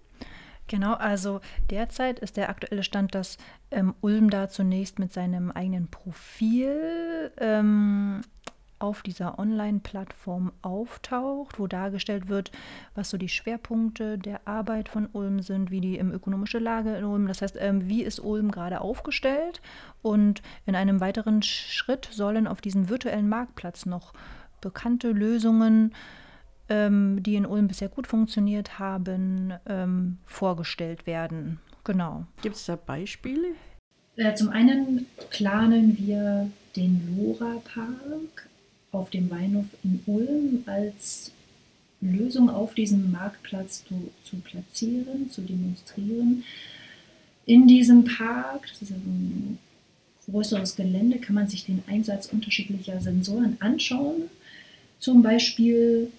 Genau, 0.70 0.94
also 0.94 1.40
derzeit 1.68 2.20
ist 2.20 2.36
der 2.36 2.48
aktuelle 2.48 2.84
Stand, 2.84 3.16
dass 3.16 3.38
ähm, 3.72 3.94
Ulm 4.02 4.30
da 4.30 4.48
zunächst 4.48 5.00
mit 5.00 5.12
seinem 5.12 5.50
eigenen 5.50 5.88
Profil 5.88 7.32
ähm, 7.38 8.20
auf 8.80 9.02
dieser 9.02 9.38
Online-Plattform 9.38 10.52
auftaucht, 10.62 11.58
wo 11.58 11.66
dargestellt 11.66 12.28
wird, 12.28 12.50
was 12.94 13.10
so 13.10 13.18
die 13.18 13.28
Schwerpunkte 13.28 14.18
der 14.18 14.46
Arbeit 14.46 14.88
von 14.88 15.08
Ulm 15.12 15.42
sind, 15.42 15.70
wie 15.70 15.80
die 15.80 15.98
ähm, 15.98 16.12
ökonomische 16.12 16.58
Lage 16.58 16.96
in 16.96 17.04
Ulm, 17.04 17.28
das 17.28 17.42
heißt, 17.42 17.56
ähm, 17.60 17.88
wie 17.88 18.02
ist 18.02 18.18
Ulm 18.18 18.50
gerade 18.50 18.80
aufgestellt. 18.80 19.60
Und 20.02 20.42
in 20.66 20.74
einem 20.74 21.00
weiteren 21.00 21.42
Schritt 21.42 22.08
sollen 22.10 22.46
auf 22.46 22.60
diesem 22.60 22.88
virtuellen 22.88 23.28
Marktplatz 23.28 23.86
noch 23.86 24.12
bekannte 24.60 25.12
Lösungen, 25.12 25.94
ähm, 26.68 27.22
die 27.22 27.36
in 27.36 27.46
Ulm 27.46 27.68
bisher 27.68 27.88
gut 27.88 28.06
funktioniert 28.06 28.78
haben, 28.78 29.54
vorgestellt 30.24 31.06
werden. 31.06 31.60
Genau. 31.84 32.24
Gibt 32.42 32.56
es 32.56 32.66
da 32.66 32.76
Beispiele? 32.76 33.48
Äh, 34.16 34.34
zum 34.34 34.50
einen 34.50 35.06
planen 35.30 35.96
wir 35.98 36.50
den 36.76 37.16
Lora 37.16 37.56
Park 37.64 38.48
auf 38.92 39.10
dem 39.10 39.30
Weinhof 39.30 39.66
in 39.84 40.00
Ulm 40.06 40.64
als 40.66 41.32
Lösung 42.00 42.48
auf 42.48 42.74
diesem 42.74 43.10
Marktplatz 43.10 43.84
zu, 43.86 44.10
zu 44.24 44.36
platzieren, 44.36 45.30
zu 45.30 45.42
demonstrieren. 45.42 46.44
In 47.46 47.68
diesem 47.68 48.04
Park, 48.04 48.68
das 48.68 48.82
ist 48.82 48.90
ein 48.92 49.58
größeres 50.26 50.76
Gelände, 50.76 51.18
kann 51.18 51.34
man 51.34 51.48
sich 51.48 51.64
den 51.64 51.82
Einsatz 51.86 52.26
unterschiedlicher 52.26 53.00
Sensoren 53.00 53.56
anschauen. 53.60 54.22
Zum 54.98 55.22
Beispiel 55.22 56.10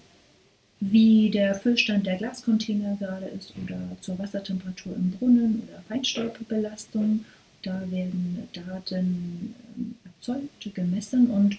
wie 0.80 1.30
der 1.30 1.54
Füllstand 1.54 2.06
der 2.06 2.16
Glascontainer 2.16 2.96
gerade 2.98 3.26
ist 3.26 3.54
oder 3.62 3.78
zur 4.00 4.18
Wassertemperatur 4.18 4.94
im 4.96 5.12
Brunnen 5.12 5.62
oder 5.68 5.80
Feinstaubbelastung. 5.88 7.24
Da 7.62 7.80
werden 7.90 8.48
Daten 8.52 9.54
ähm, 9.76 9.94
erzeugt, 10.04 10.74
gemessen 10.74 11.30
und 11.30 11.56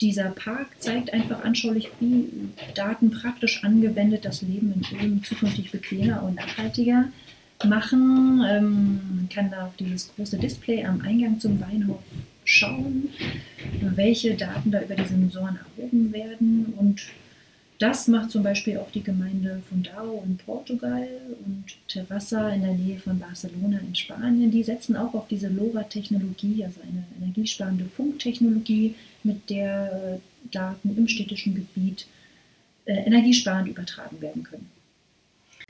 dieser 0.00 0.30
Park 0.30 0.68
zeigt 0.78 1.12
einfach 1.12 1.44
anschaulich, 1.44 1.90
wie 2.00 2.28
Daten 2.74 3.10
praktisch 3.10 3.64
angewendet 3.64 4.24
das 4.24 4.42
Leben 4.42 4.72
in 4.72 4.98
Ulm 4.98 5.24
zukünftig 5.24 5.70
bequemer 5.72 6.22
und 6.22 6.36
nachhaltiger 6.36 7.06
machen. 7.66 8.44
Ähm, 8.48 9.00
man 9.16 9.28
kann 9.28 9.50
da 9.50 9.66
auf 9.66 9.76
dieses 9.76 10.14
große 10.14 10.38
Display 10.38 10.84
am 10.84 11.00
Eingang 11.00 11.40
zum 11.40 11.60
Weinhof 11.60 12.02
schauen, 12.44 13.08
welche 13.80 14.34
Daten 14.34 14.70
da 14.70 14.80
über 14.80 14.94
die 14.94 15.04
Sensoren 15.04 15.58
erhoben 15.76 16.12
werden. 16.12 16.72
Und 16.76 17.02
das 17.78 18.08
macht 18.08 18.30
zum 18.30 18.42
Beispiel 18.42 18.78
auch 18.78 18.90
die 18.90 19.02
Gemeinde 19.02 19.62
Fundao 19.68 20.22
in 20.26 20.36
Portugal 20.36 21.08
und 21.44 21.64
Terrassa 21.86 22.48
in 22.50 22.62
der 22.62 22.74
Nähe 22.74 22.98
von 22.98 23.18
Barcelona 23.18 23.78
in 23.78 23.94
Spanien. 23.94 24.50
Die 24.50 24.64
setzen 24.64 24.96
auch 24.96 25.14
auf 25.14 25.28
diese 25.28 25.48
LoRa-Technologie, 25.48 26.64
also 26.64 26.80
eine 26.82 27.04
energiesparende 27.20 27.84
Funktechnologie, 27.84 28.94
mit 29.22 29.48
der 29.48 29.92
äh, 29.92 30.48
Daten 30.50 30.96
im 30.96 31.06
städtischen 31.06 31.54
Gebiet 31.54 32.06
äh, 32.84 32.94
energiesparend 32.94 33.68
übertragen 33.68 34.20
werden 34.20 34.42
können. 34.42 34.70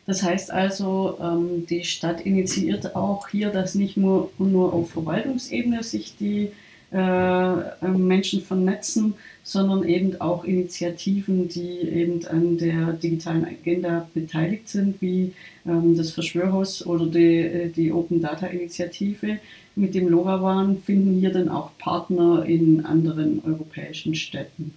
Das 0.06 0.22
heißt 0.22 0.50
also, 0.50 1.18
ähm, 1.20 1.66
die 1.66 1.84
Stadt 1.84 2.22
initiiert 2.22 2.96
auch 2.96 3.28
hier, 3.28 3.50
dass 3.50 3.74
nicht 3.74 3.98
nur, 3.98 4.30
nur 4.38 4.72
auf 4.72 4.90
Verwaltungsebene 4.92 5.82
sich 5.82 6.16
die 6.16 6.52
Menschen 6.90 8.40
vernetzen, 8.40 9.14
sondern 9.42 9.86
eben 9.86 10.20
auch 10.20 10.44
Initiativen, 10.44 11.48
die 11.48 11.80
eben 11.80 12.26
an 12.26 12.56
der 12.56 12.94
digitalen 12.94 13.44
Agenda 13.44 14.08
beteiligt 14.14 14.68
sind, 14.68 15.00
wie 15.02 15.34
ähm, 15.66 15.96
das 15.96 16.12
Verschwörhaus 16.12 16.86
oder 16.86 17.06
die, 17.06 17.72
die 17.74 17.92
Open 17.92 18.22
Data 18.22 18.46
Initiative 18.46 19.38
mit 19.76 19.94
dem 19.94 20.08
LoRaWAN, 20.08 20.82
finden 20.82 21.18
hier 21.20 21.30
dann 21.30 21.48
auch 21.48 21.70
Partner 21.78 22.44
in 22.46 22.84
anderen 22.84 23.42
europäischen 23.44 24.14
Städten. 24.14 24.74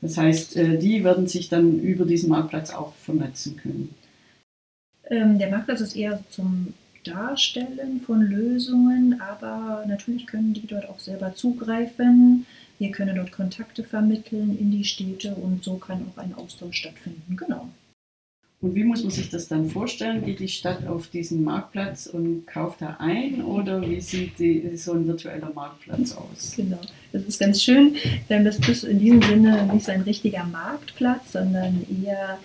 Das 0.00 0.16
heißt, 0.16 0.56
die 0.56 1.04
werden 1.04 1.28
sich 1.28 1.48
dann 1.48 1.78
über 1.78 2.04
diesen 2.04 2.30
Marktplatz 2.30 2.74
auch 2.74 2.92
vernetzen 2.96 3.56
können. 3.56 3.94
Ähm, 5.08 5.38
der 5.38 5.50
Marktplatz 5.50 5.80
ist 5.80 5.94
eher 5.94 6.20
zum 6.30 6.74
Darstellen 7.04 8.00
von 8.04 8.22
Lösungen, 8.22 9.20
aber 9.20 9.84
natürlich 9.86 10.26
können 10.26 10.54
die 10.54 10.66
dort 10.66 10.88
auch 10.88 10.98
selber 10.98 11.34
zugreifen. 11.34 12.46
Wir 12.78 12.90
können 12.90 13.16
dort 13.16 13.32
Kontakte 13.32 13.84
vermitteln 13.84 14.58
in 14.58 14.70
die 14.70 14.84
Städte 14.84 15.34
und 15.34 15.62
so 15.62 15.76
kann 15.76 16.06
auch 16.08 16.18
ein 16.18 16.34
Austausch 16.34 16.78
stattfinden. 16.78 17.36
Genau. 17.36 17.68
Und 18.62 18.76
wie 18.76 18.84
muss 18.84 19.02
man 19.02 19.10
sich 19.10 19.28
das 19.28 19.48
dann 19.48 19.68
vorstellen? 19.68 20.24
Geht 20.24 20.38
die 20.38 20.46
Stadt 20.46 20.86
auf 20.86 21.08
diesen 21.08 21.42
Marktplatz 21.42 22.06
und 22.06 22.46
kauft 22.46 22.80
da 22.80 22.96
ein 23.00 23.42
oder 23.42 23.82
wie 23.82 24.00
sieht 24.00 24.38
die, 24.38 24.76
so 24.76 24.92
ein 24.92 25.04
virtueller 25.04 25.50
Marktplatz 25.52 26.12
aus? 26.12 26.54
Genau, 26.56 26.78
das 27.10 27.24
ist 27.24 27.40
ganz 27.40 27.60
schön. 27.60 27.96
Das 28.28 28.58
ist 28.60 28.84
in 28.84 29.00
diesem 29.00 29.20
Sinne 29.20 29.68
nicht 29.72 29.84
so 29.84 29.90
ein 29.90 30.02
richtiger 30.02 30.44
Marktplatz, 30.44 31.32
sondern 31.32 31.84
eher 32.04 32.38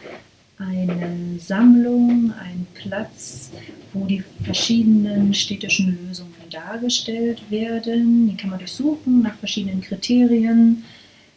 eine 0.58 1.40
Sammlung, 1.40 2.34
ein 2.40 2.66
Platz, 2.74 3.52
wo 3.94 4.06
die 4.06 4.24
verschiedenen 4.44 5.34
städtischen 5.34 5.98
Lösungen 6.08 6.34
dargestellt 6.50 7.42
werden. 7.50 8.30
Die 8.30 8.38
kann 8.38 8.50
man 8.50 8.60
durchsuchen 8.60 9.22
nach 9.22 9.36
verschiedenen 9.36 9.82
Kriterien, 9.82 10.84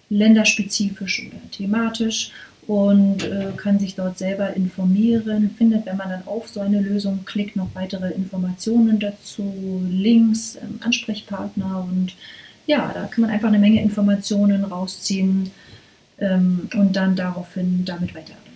länderspezifisch 0.09 1.27
oder 1.27 1.51
thematisch 1.51 2.33
und 2.67 3.25
äh, 3.25 3.53
kann 3.57 3.79
sich 3.79 3.95
dort 3.95 4.19
selber 4.19 4.55
informieren, 4.55 5.51
findet, 5.57 5.87
wenn 5.87 5.97
man 5.97 6.09
dann 6.09 6.27
auf 6.27 6.49
so 6.49 6.61
eine 6.61 6.81
Lösung 6.81 7.25
klickt, 7.25 7.57
noch 7.57 7.69
weitere 7.75 8.11
Informationen 8.13 8.99
dazu, 9.01 9.83
Links, 9.91 10.57
ähm, 10.57 10.79
Ansprechpartner 10.81 11.87
und 11.91 12.15
ja, 12.67 12.91
da 12.95 13.07
kann 13.07 13.23
man 13.23 13.31
einfach 13.31 13.49
eine 13.49 13.59
Menge 13.59 13.83
Informationen 13.83 14.65
rausziehen 14.65 15.51
ähm, 16.19 16.69
und 16.75 16.95
dann 16.95 17.17
daraufhin 17.17 17.85
damit 17.85 18.15
weiterarbeiten. 18.15 18.50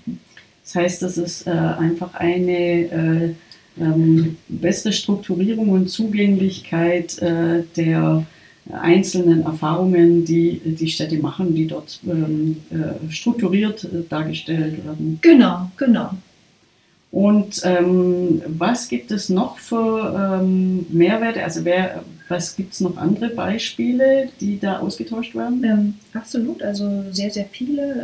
Das 0.64 0.74
heißt, 0.74 1.02
das 1.02 1.18
ist 1.18 1.46
äh, 1.46 1.50
einfach 1.50 2.14
eine 2.14 2.52
äh, 2.52 3.34
ähm, 3.78 4.36
bessere 4.48 4.92
Strukturierung 4.92 5.68
und 5.70 5.88
Zugänglichkeit 5.88 7.18
äh, 7.18 7.64
der 7.76 8.24
einzelnen 8.72 9.42
Erfahrungen, 9.42 10.24
die 10.24 10.60
die 10.64 10.88
Städte 10.88 11.18
machen, 11.18 11.54
die 11.54 11.66
dort 11.66 12.00
ähm, 12.06 12.56
äh, 12.70 13.12
strukturiert 13.12 13.84
äh, 13.84 14.02
dargestellt 14.08 14.84
werden. 14.84 15.18
Genau, 15.20 15.70
genau. 15.76 16.10
Und 17.10 17.60
ähm, 17.64 18.42
was 18.46 18.88
gibt 18.88 19.12
es 19.12 19.28
noch 19.28 19.58
für 19.58 20.40
ähm, 20.40 20.86
Mehrwerte? 20.88 21.44
Also 21.44 21.64
wer, 21.64 22.02
was 22.28 22.56
gibt 22.56 22.72
es 22.72 22.80
noch 22.80 22.96
andere 22.96 23.28
Beispiele, 23.28 24.30
die 24.40 24.58
da 24.58 24.80
ausgetauscht 24.80 25.34
werden? 25.34 25.62
Ähm, 25.62 25.94
absolut, 26.12 26.62
also 26.62 27.04
sehr, 27.12 27.30
sehr 27.30 27.44
viele. 27.44 28.02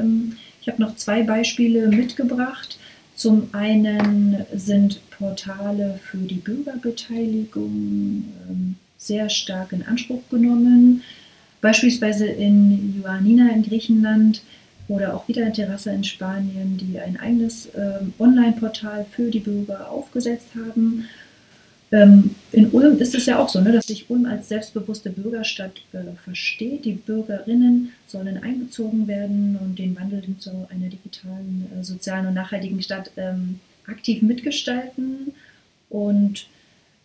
Ich 0.61 0.69
habe 0.69 0.81
noch 0.81 0.97
zwei 0.97 1.23
Beispiele 1.23 1.89
mitgebracht. 1.89 2.79
Zum 3.15 3.49
einen 3.53 4.47
sind 4.55 5.01
Portale 5.11 6.01
für 6.03 6.19
die 6.19 6.37
Bürgerbeteiligung 6.37 8.25
ähm, 8.49 8.77
sehr 8.97 9.29
stark 9.29 9.73
in 9.73 9.83
Anspruch 9.83 10.23
genommen. 10.31 11.03
Beispielsweise 11.61 12.27
in 12.27 13.03
Ioannina 13.03 13.51
in 13.51 13.63
Griechenland 13.63 14.43
oder 14.89 15.15
auch 15.15 15.29
wieder 15.29 15.47
in 15.47 15.53
Terrassa 15.53 15.91
in 15.91 16.05
Spanien, 16.05 16.79
die 16.79 16.99
ein 16.99 17.19
eigenes 17.19 17.69
ähm, 17.77 18.13
Online-Portal 18.19 19.07
für 19.11 19.31
die 19.31 19.41
Bürger 19.41 19.91
aufgesetzt 19.91 20.49
haben 20.55 21.07
in 21.93 22.71
Ulm 22.71 22.99
ist 22.99 23.17
es 23.17 23.27
ja 23.27 23.39
auch 23.39 23.49
so, 23.49 23.61
ne, 23.61 23.73
dass 23.73 23.89
sich 23.89 24.09
Ulm 24.11 24.25
als 24.25 24.49
selbstbewusste 24.49 25.11
Bürgerstadt 25.11 25.83
äh, 25.93 25.99
versteht. 26.23 26.85
Die 26.85 26.93
Bürgerinnen 26.93 27.93
sollen 28.07 28.41
einbezogen 28.41 29.09
werden 29.09 29.59
und 29.61 29.77
den 29.79 29.99
Wandel 29.99 30.21
hin 30.21 30.39
zu 30.39 30.69
einer 30.71 30.89
digitalen, 30.89 31.67
äh, 31.77 31.83
sozialen 31.83 32.29
und 32.29 32.35
nachhaltigen 32.35 32.81
Stadt 32.81 33.11
ähm, 33.17 33.59
aktiv 33.87 34.23
mitgestalten. 34.23 35.33
Und 35.89 36.47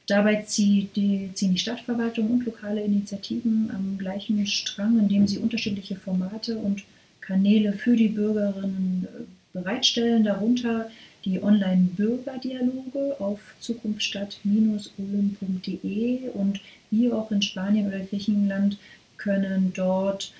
dabei 0.06 0.44
zieht 0.44 0.96
die, 0.96 1.32
ziehen 1.34 1.54
die 1.54 1.60
Stadtverwaltung 1.60 2.30
und 2.30 2.46
lokale 2.46 2.84
Initiativen 2.84 3.72
am 3.74 3.98
gleichen 3.98 4.46
Strang, 4.46 5.00
indem 5.00 5.26
sie 5.26 5.40
unterschiedliche 5.40 5.96
Formate 5.96 6.58
und 6.58 6.84
Kanäle 7.22 7.74
für 7.74 7.96
die 7.96 8.10
Bürgerinnen 8.10 9.08
äh, 9.08 9.58
bereitstellen. 9.58 10.24
Darunter 10.24 10.92
die 11.26 11.44
Online-Bürgerdialoge 11.44 13.20
auf 13.20 13.42
zukunftsstadt-ulm.de 13.60 16.30
und 16.30 16.62
wir 16.92 17.18
auch 17.18 17.32
in 17.32 17.42
Spanien 17.42 17.88
oder 17.88 18.00
Griechenland 18.00 18.78
können 19.18 19.74
dort 19.74 20.32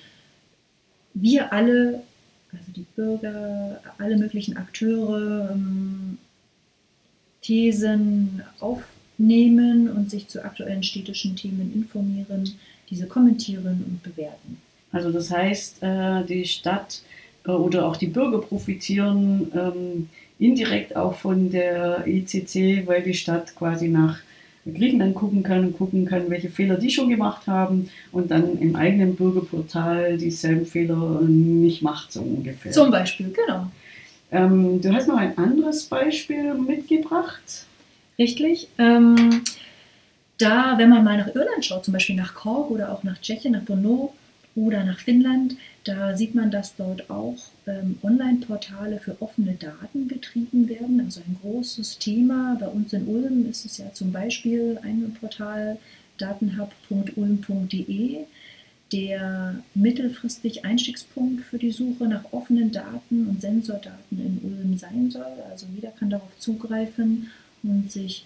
wir 1.12 1.52
alle, 1.52 2.02
also 2.52 2.72
die 2.74 2.86
Bürger, 2.94 3.80
alle 3.98 4.16
möglichen 4.16 4.56
Akteure, 4.56 5.50
ähm, 5.52 6.16
Thesen 7.40 8.42
aufnehmen 8.60 9.88
und 9.88 10.10
sich 10.10 10.28
zu 10.28 10.44
aktuellen 10.44 10.82
städtischen 10.82 11.36
Themen 11.36 11.72
informieren, 11.74 12.54
diese 12.90 13.06
kommentieren 13.06 13.84
und 13.86 14.02
bewerten. 14.02 14.58
Also 14.92 15.10
das 15.12 15.30
heißt, 15.30 15.82
äh, 15.82 16.24
die 16.24 16.44
Stadt 16.44 17.02
äh, 17.44 17.50
oder 17.50 17.86
auch 17.86 17.96
die 17.96 18.08
Bürger 18.08 18.38
profitieren 18.38 19.50
ähm, 19.54 20.08
indirekt 20.38 20.96
auch 20.96 21.14
von 21.14 21.50
der 21.50 22.04
ECC, 22.06 22.86
weil 22.86 23.02
die 23.02 23.14
Stadt 23.14 23.54
quasi 23.56 23.88
nach 23.88 24.18
Griechenland 24.64 25.14
gucken 25.14 25.42
kann 25.42 25.64
und 25.64 25.78
gucken 25.78 26.06
kann, 26.06 26.28
welche 26.28 26.50
Fehler 26.50 26.76
die 26.76 26.90
schon 26.90 27.08
gemacht 27.08 27.46
haben 27.46 27.88
und 28.10 28.30
dann 28.30 28.58
im 28.58 28.74
eigenen 28.74 29.14
Bürgerportal 29.14 30.18
dieselben 30.18 30.66
Fehler 30.66 31.20
nicht 31.22 31.82
macht, 31.82 32.12
so 32.12 32.20
ungefähr. 32.20 32.72
Zum 32.72 32.90
Beispiel, 32.90 33.32
genau. 33.32 33.70
Ähm, 34.32 34.80
du 34.80 34.92
hast 34.92 35.06
noch 35.06 35.18
ein 35.18 35.38
anderes 35.38 35.84
Beispiel 35.84 36.54
mitgebracht. 36.54 37.66
Richtig. 38.18 38.68
Ähm, 38.78 39.42
da, 40.38 40.74
wenn 40.78 40.90
man 40.90 41.04
mal 41.04 41.16
nach 41.16 41.34
Irland 41.34 41.64
schaut, 41.64 41.84
zum 41.84 41.92
Beispiel 41.92 42.16
nach 42.16 42.34
Cork 42.34 42.70
oder 42.70 42.92
auch 42.92 43.04
nach 43.04 43.20
Tschechien, 43.20 43.52
nach 43.52 43.64
Brno 43.64 44.12
oder 44.56 44.84
nach 44.84 44.98
Finnland, 44.98 45.56
da 45.84 46.16
sieht 46.16 46.34
man, 46.34 46.50
dass 46.50 46.74
dort 46.74 47.08
auch 47.10 47.36
ähm, 47.66 47.98
Online-Portale 48.02 48.98
für 48.98 49.20
offene 49.20 49.52
Daten 49.52 50.08
betrieben 50.08 50.68
werden. 50.68 51.00
Also 51.04 51.20
ein 51.20 51.36
großes 51.42 51.98
Thema. 51.98 52.56
Bei 52.58 52.66
uns 52.66 52.92
in 52.92 53.06
Ulm 53.06 53.48
ist 53.48 53.64
es 53.66 53.78
ja 53.78 53.92
zum 53.92 54.10
Beispiel 54.10 54.80
ein 54.82 55.16
Portal 55.20 55.78
datenhub.ulm.de, 56.18 58.24
der 58.92 59.62
mittelfristig 59.74 60.64
Einstiegspunkt 60.64 61.44
für 61.44 61.58
die 61.58 61.70
Suche 61.70 62.08
nach 62.08 62.32
offenen 62.32 62.72
Daten 62.72 63.26
und 63.26 63.42
Sensordaten 63.42 64.18
in 64.18 64.40
Ulm 64.42 64.76
sein 64.78 65.10
soll. 65.10 65.42
Also 65.50 65.66
jeder 65.74 65.90
kann 65.90 66.08
darauf 66.10 66.36
zugreifen 66.38 67.30
und 67.62 67.92
sich 67.92 68.24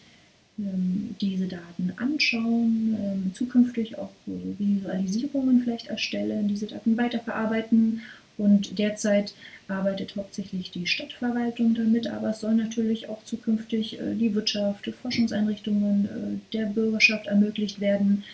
diese 1.20 1.46
Daten 1.46 1.92
anschauen, 1.96 2.96
ähm, 2.98 3.34
zukünftig 3.34 3.98
auch 3.98 4.10
Visualisierungen 4.26 5.62
vielleicht 5.62 5.88
erstellen, 5.88 6.48
diese 6.48 6.66
Daten 6.66 6.96
weiterverarbeiten 6.96 8.02
Und 8.40 8.78
derzeit 8.78 9.34
arbeitet 9.68 10.16
hauptsächlich 10.16 10.70
die 10.70 10.86
Stadtverwaltung 10.86 11.74
damit, 11.74 12.06
aber 12.06 12.30
es 12.30 12.40
soll 12.40 12.54
natürlich 12.54 13.08
auch 13.08 13.22
zukünftig 13.24 14.00
äh, 14.00 14.14
die 14.14 14.34
Wirtschaft, 14.34 14.90
Forschungseinrichtungen 15.02 16.04
äh, 16.06 16.56
der 16.56 16.66
Bürgerschaft 16.66 17.26
ermöglicht 17.26 17.80
werden, 17.80 18.24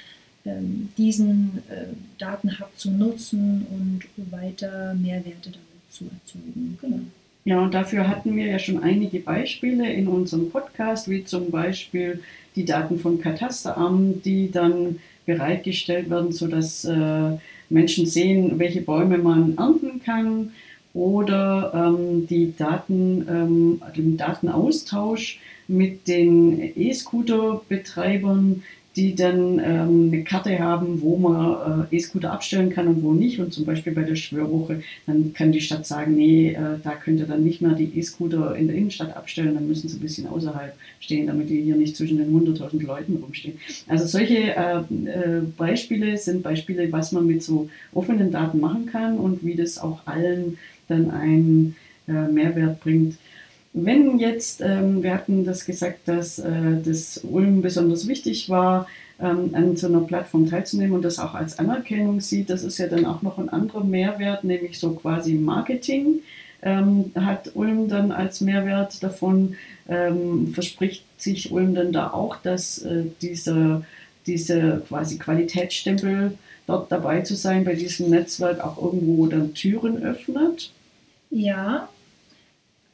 ähm, 0.44 0.90
diesen 0.96 1.62
äh, 1.68 1.86
Datenhub 2.18 2.70
zu 2.76 2.90
nutzen 2.90 3.66
und 3.68 4.30
weiter 4.30 4.94
Mehrwerte 4.94 5.50
damit 5.50 5.90
zu 5.90 6.04
erzeugen. 6.04 6.78
Genau. 6.80 7.00
Ja, 7.46 7.60
und 7.60 7.74
dafür 7.74 8.08
hatten 8.08 8.34
wir 8.34 8.46
ja 8.46 8.58
schon 8.58 8.82
einige 8.82 9.20
Beispiele 9.20 9.92
in 9.92 10.08
unserem 10.08 10.50
Podcast, 10.50 11.08
wie 11.08 11.24
zum 11.24 11.52
Beispiel 11.52 12.20
die 12.56 12.64
Daten 12.64 12.98
vom 12.98 13.20
Katasteramt, 13.20 14.24
die 14.24 14.50
dann 14.50 14.98
bereitgestellt 15.26 16.10
werden, 16.10 16.32
sodass 16.32 16.84
äh, 16.84 17.36
Menschen 17.70 18.04
sehen, 18.04 18.58
welche 18.58 18.82
Bäume 18.82 19.18
man 19.18 19.56
ernten 19.56 20.02
kann 20.04 20.54
oder 20.92 21.72
ähm, 21.72 22.26
die 22.26 22.52
Daten, 22.58 23.24
ähm, 23.30 23.82
den 23.96 24.16
Datenaustausch 24.16 25.38
mit 25.68 26.08
den 26.08 26.76
E-Scooter-Betreibern, 26.76 28.64
die 28.96 29.14
dann 29.14 29.58
ähm, 29.58 30.10
eine 30.10 30.24
Karte 30.24 30.58
haben, 30.58 31.02
wo 31.02 31.18
man 31.18 31.86
äh, 31.90 31.96
E-Scooter 31.96 32.32
abstellen 32.32 32.70
kann 32.70 32.88
und 32.88 33.02
wo 33.02 33.12
nicht. 33.12 33.38
Und 33.38 33.52
zum 33.52 33.66
Beispiel 33.66 33.92
bei 33.92 34.04
der 34.04 34.16
Schwörwoche, 34.16 34.82
dann 35.06 35.34
kann 35.34 35.52
die 35.52 35.60
Stadt 35.60 35.86
sagen, 35.86 36.14
nee, 36.16 36.52
äh, 36.52 36.78
da 36.82 36.92
könnt 36.92 37.20
ihr 37.20 37.26
dann 37.26 37.44
nicht 37.44 37.60
mehr 37.60 37.72
die 37.72 37.98
E-Scooter 37.98 38.56
in 38.56 38.68
der 38.68 38.76
Innenstadt 38.76 39.14
abstellen, 39.14 39.54
dann 39.54 39.68
müssen 39.68 39.88
sie 39.88 39.98
ein 39.98 40.00
bisschen 40.00 40.26
außerhalb 40.26 40.74
stehen, 41.00 41.26
damit 41.26 41.50
die 41.50 41.60
hier 41.60 41.76
nicht 41.76 41.94
zwischen 41.94 42.16
den 42.16 42.34
100.000 42.34 42.82
Leuten 42.86 43.16
rumstehen. 43.16 43.58
Also 43.86 44.06
solche 44.06 44.56
äh, 44.56 44.78
äh, 44.78 45.42
Beispiele 45.56 46.16
sind 46.16 46.42
Beispiele, 46.42 46.90
was 46.90 47.12
man 47.12 47.26
mit 47.26 47.42
so 47.42 47.68
offenen 47.92 48.30
Daten 48.30 48.60
machen 48.60 48.86
kann 48.86 49.18
und 49.18 49.44
wie 49.44 49.54
das 49.56 49.78
auch 49.78 50.06
allen 50.06 50.56
dann 50.88 51.10
einen 51.10 51.76
äh, 52.08 52.12
Mehrwert 52.28 52.80
bringt. 52.80 53.16
Wenn 53.78 54.18
jetzt, 54.18 54.62
ähm, 54.62 55.02
wir 55.02 55.12
hatten 55.12 55.44
das 55.44 55.66
gesagt, 55.66 56.08
dass 56.08 56.38
äh, 56.38 56.80
das 56.82 57.18
Ulm 57.18 57.60
besonders 57.60 58.08
wichtig 58.08 58.48
war, 58.48 58.86
ähm, 59.20 59.50
an 59.52 59.76
so 59.76 59.86
einer 59.86 60.00
Plattform 60.00 60.48
teilzunehmen 60.48 60.94
und 60.94 61.02
das 61.02 61.18
auch 61.18 61.34
als 61.34 61.58
Anerkennung 61.58 62.22
sieht, 62.22 62.48
das 62.48 62.64
ist 62.64 62.78
ja 62.78 62.86
dann 62.86 63.04
auch 63.04 63.20
noch 63.20 63.36
ein 63.36 63.50
anderer 63.50 63.84
Mehrwert, 63.84 64.44
nämlich 64.44 64.78
so 64.78 64.92
quasi 64.92 65.34
Marketing. 65.34 66.20
Ähm, 66.62 67.12
hat 67.16 67.50
Ulm 67.54 67.86
dann 67.88 68.12
als 68.12 68.40
Mehrwert 68.40 69.02
davon, 69.02 69.56
ähm, 69.90 70.54
verspricht 70.54 71.04
sich 71.18 71.52
Ulm 71.52 71.74
dann 71.74 71.92
da 71.92 72.14
auch, 72.14 72.36
dass 72.36 72.78
äh, 72.78 73.04
diese, 73.20 73.84
diese 74.26 74.82
quasi 74.88 75.18
Qualitätsstempel 75.18 76.32
dort 76.66 76.90
dabei 76.90 77.20
zu 77.20 77.36
sein, 77.36 77.66
bei 77.66 77.74
diesem 77.74 78.08
Netzwerk 78.08 78.64
auch 78.64 78.82
irgendwo 78.82 79.26
dann 79.26 79.52
Türen 79.52 80.02
öffnet? 80.02 80.72
Ja, 81.28 81.90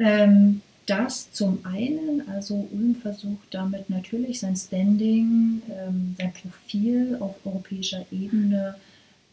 ähm, 0.01 0.61
das 0.87 1.31
zum 1.33 1.61
einen, 1.65 2.29
also 2.29 2.69
Ulm 2.73 2.97
versucht 2.97 3.47
damit 3.51 3.89
natürlich 3.89 4.41
sein 4.41 4.57
Standing, 4.57 5.63
ähm, 5.71 6.15
sein 6.19 6.33
Profil 6.33 7.17
auf 7.21 7.37
europäischer 7.45 8.05
Ebene 8.11 8.77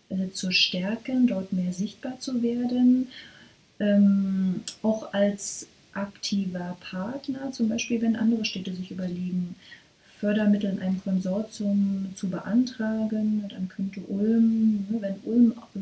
äh, 0.10 0.30
zu 0.32 0.52
stärken, 0.52 1.28
dort 1.28 1.52
mehr 1.52 1.74
sichtbar 1.74 2.20
zu 2.20 2.42
werden, 2.42 3.08
ähm, 3.80 4.62
auch 4.84 5.14
als 5.14 5.68
aktiver 5.94 6.78
Partner, 6.82 7.52
zum 7.52 7.70
Beispiel 7.70 8.02
wenn 8.02 8.16
andere 8.16 8.46
Städte 8.46 8.74
sich 8.74 8.92
überlegen, 8.92 9.56
Fördermittel 10.20 10.72
in 10.72 10.80
einem 10.80 11.02
Konsortium 11.02 12.10
zu 12.14 12.30
beantragen, 12.30 13.46
dann 13.50 13.70
könnte 13.70 14.02
Ulm, 14.02 14.86
ne, 14.90 14.98
wenn 15.00 15.16
Ulm 15.24 15.54
äh, 15.76 15.80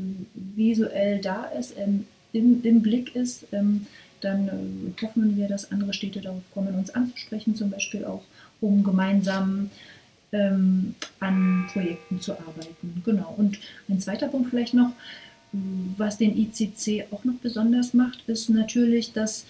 visuell 0.55 1.19
da 1.19 1.45
ist, 1.45 1.73
ähm, 1.77 2.05
im, 2.33 2.63
im 2.63 2.81
Blick 2.83 3.15
ist, 3.15 3.47
ähm, 3.51 3.87
dann 4.21 4.47
äh, 4.47 5.05
hoffen 5.05 5.37
wir, 5.37 5.47
dass 5.47 5.71
andere 5.71 5.93
Städte 5.93 6.21
darauf 6.21 6.43
kommen, 6.53 6.75
uns 6.75 6.89
anzusprechen, 6.91 7.55
zum 7.55 7.69
Beispiel 7.69 8.05
auch, 8.05 8.23
um 8.61 8.83
gemeinsam 8.83 9.69
ähm, 10.31 10.95
an 11.19 11.69
Projekten 11.71 12.19
zu 12.19 12.33
arbeiten. 12.33 13.01
Genau. 13.05 13.33
Und 13.37 13.59
ein 13.87 13.99
zweiter 13.99 14.27
Punkt 14.27 14.49
vielleicht 14.49 14.73
noch, 14.73 14.91
was 15.97 16.17
den 16.17 16.37
ICC 16.37 17.05
auch 17.11 17.23
noch 17.23 17.35
besonders 17.35 17.93
macht, 17.93 18.27
ist 18.27 18.49
natürlich, 18.49 19.13
dass 19.13 19.45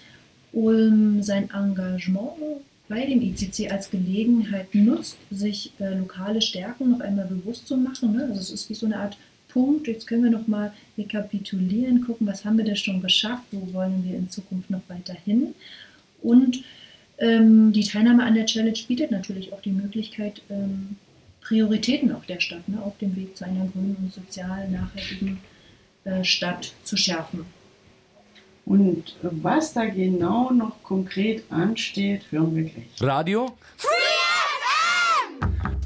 Ulm 0.52 1.22
sein 1.22 1.50
Engagement 1.50 2.62
bei 2.88 3.04
dem 3.04 3.20
ICC 3.20 3.70
als 3.70 3.90
Gelegenheit 3.90 4.74
nutzt, 4.74 5.18
sich 5.30 5.72
äh, 5.78 5.94
lokale 5.94 6.40
Stärken 6.40 6.90
noch 6.90 7.00
einmal 7.00 7.26
bewusst 7.26 7.66
zu 7.66 7.76
machen. 7.76 8.16
Ne? 8.16 8.24
Also 8.24 8.40
es 8.40 8.50
ist 8.50 8.70
wie 8.70 8.74
so 8.74 8.86
eine 8.86 8.98
Art 8.98 9.18
Punkt. 9.58 9.88
Jetzt 9.88 10.06
können 10.06 10.22
wir 10.22 10.30
noch 10.30 10.46
mal 10.46 10.72
rekapitulieren, 10.96 12.04
gucken, 12.06 12.28
was 12.28 12.44
haben 12.44 12.58
wir 12.58 12.64
denn 12.64 12.76
schon 12.76 13.02
geschafft, 13.02 13.42
wo 13.50 13.72
wollen 13.72 14.04
wir 14.04 14.16
in 14.16 14.30
Zukunft 14.30 14.70
noch 14.70 14.82
weiter 14.86 15.16
hin. 15.24 15.54
Und 16.22 16.62
ähm, 17.18 17.72
die 17.72 17.82
Teilnahme 17.82 18.22
an 18.22 18.36
der 18.36 18.46
Challenge 18.46 18.78
bietet 18.86 19.10
natürlich 19.10 19.52
auch 19.52 19.60
die 19.60 19.72
Möglichkeit, 19.72 20.42
ähm, 20.48 20.96
Prioritäten 21.40 22.12
auch 22.12 22.24
der 22.24 22.38
Stadt 22.38 22.68
ne, 22.68 22.80
auf 22.80 22.96
dem 22.98 23.16
Weg 23.16 23.36
zu 23.36 23.44
einer 23.44 23.66
grünen 23.66 23.96
und 24.00 24.12
sozial 24.12 24.68
nachhaltigen 24.68 25.40
äh, 26.04 26.22
Stadt 26.22 26.72
zu 26.84 26.96
schärfen. 26.96 27.44
Und 28.64 29.16
was 29.22 29.72
da 29.72 29.86
genau 29.86 30.52
noch 30.52 30.82
konkret 30.84 31.42
ansteht, 31.50 32.30
hören 32.30 32.54
wir 32.54 32.64
gleich. 32.64 32.86
Radio 33.00 33.56
Free 33.76 34.08
satisfied. 35.40 35.77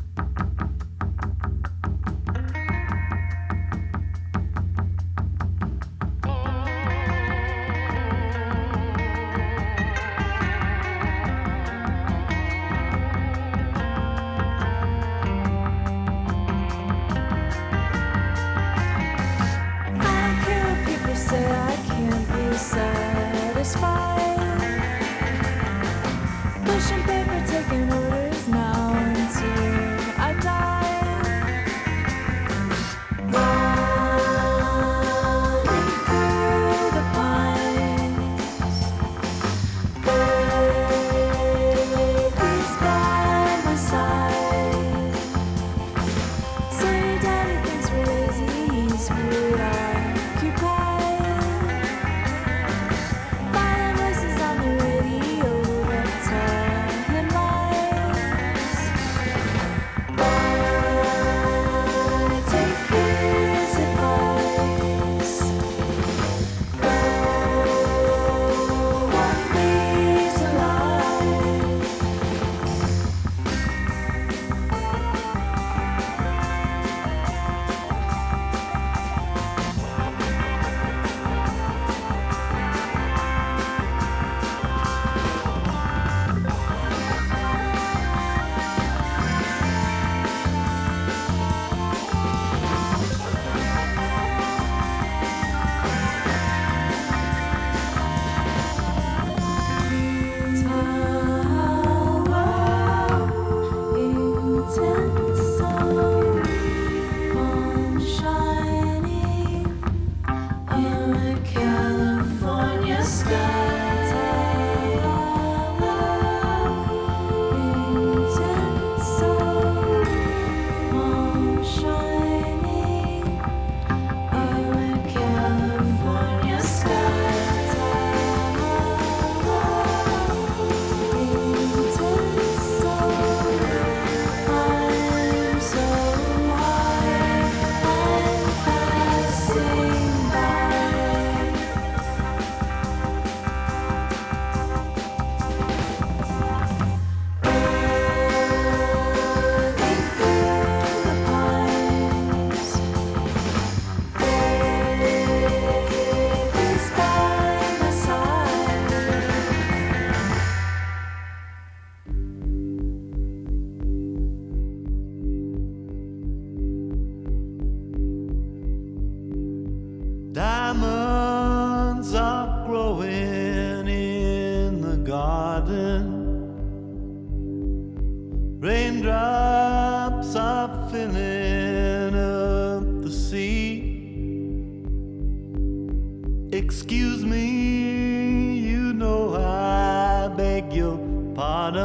Excuse 186.52 187.24
me, 187.24 188.58
you 188.58 188.92
know 188.92 189.34
I 189.36 190.28
beg 190.36 190.70
your 190.74 190.98
pardon 191.34 191.80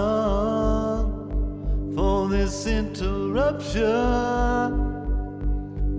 for 1.95 2.28
this 2.28 2.68
interruption. 2.68 3.82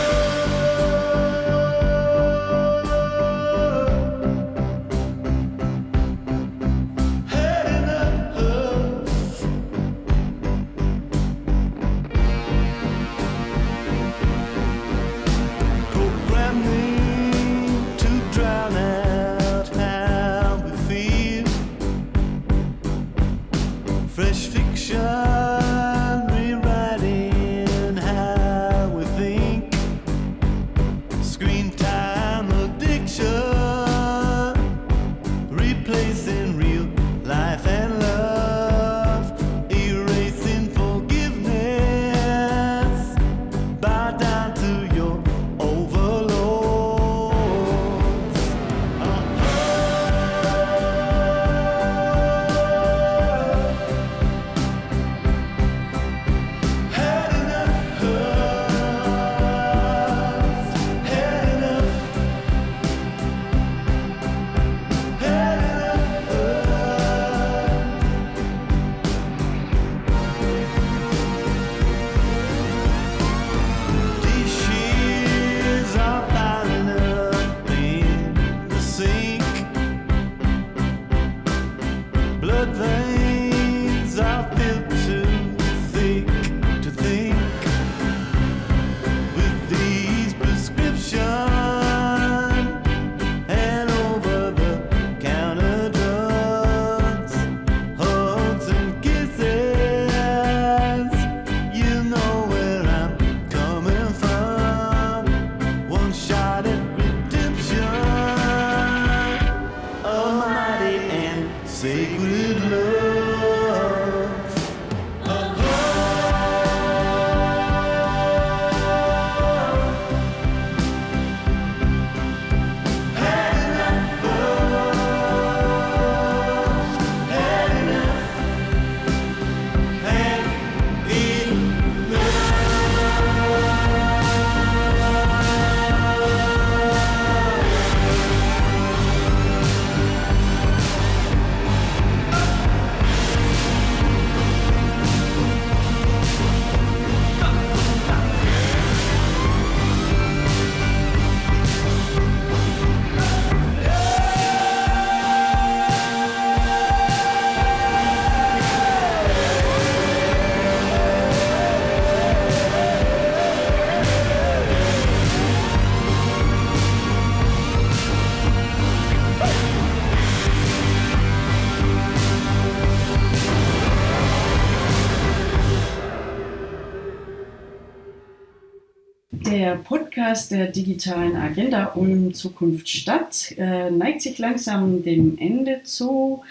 Podcast 180.30 180.51
der 180.51 180.67
digitalen 180.67 181.36
Agenda 181.36 181.93
Ulm 181.95 182.36
Zukunft 182.36 182.88
Stadt 182.88 183.51
äh, 183.57 183.89
neigt 183.89 184.21
sich 184.21 184.38
langsam 184.38 185.01
dem 185.01 185.39
Ende 185.39 185.82
zu. 185.82 186.43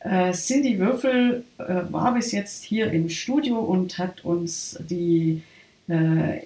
Äh, 0.00 0.32
Cindy 0.32 0.80
Würfel 0.80 1.44
äh, 1.58 1.62
war 1.90 2.14
bis 2.14 2.32
jetzt 2.32 2.64
hier 2.64 2.90
im 2.90 3.08
Studio 3.08 3.60
und 3.60 3.96
hat 3.98 4.24
uns 4.24 4.76
die 4.90 5.42
äh, 5.86 6.40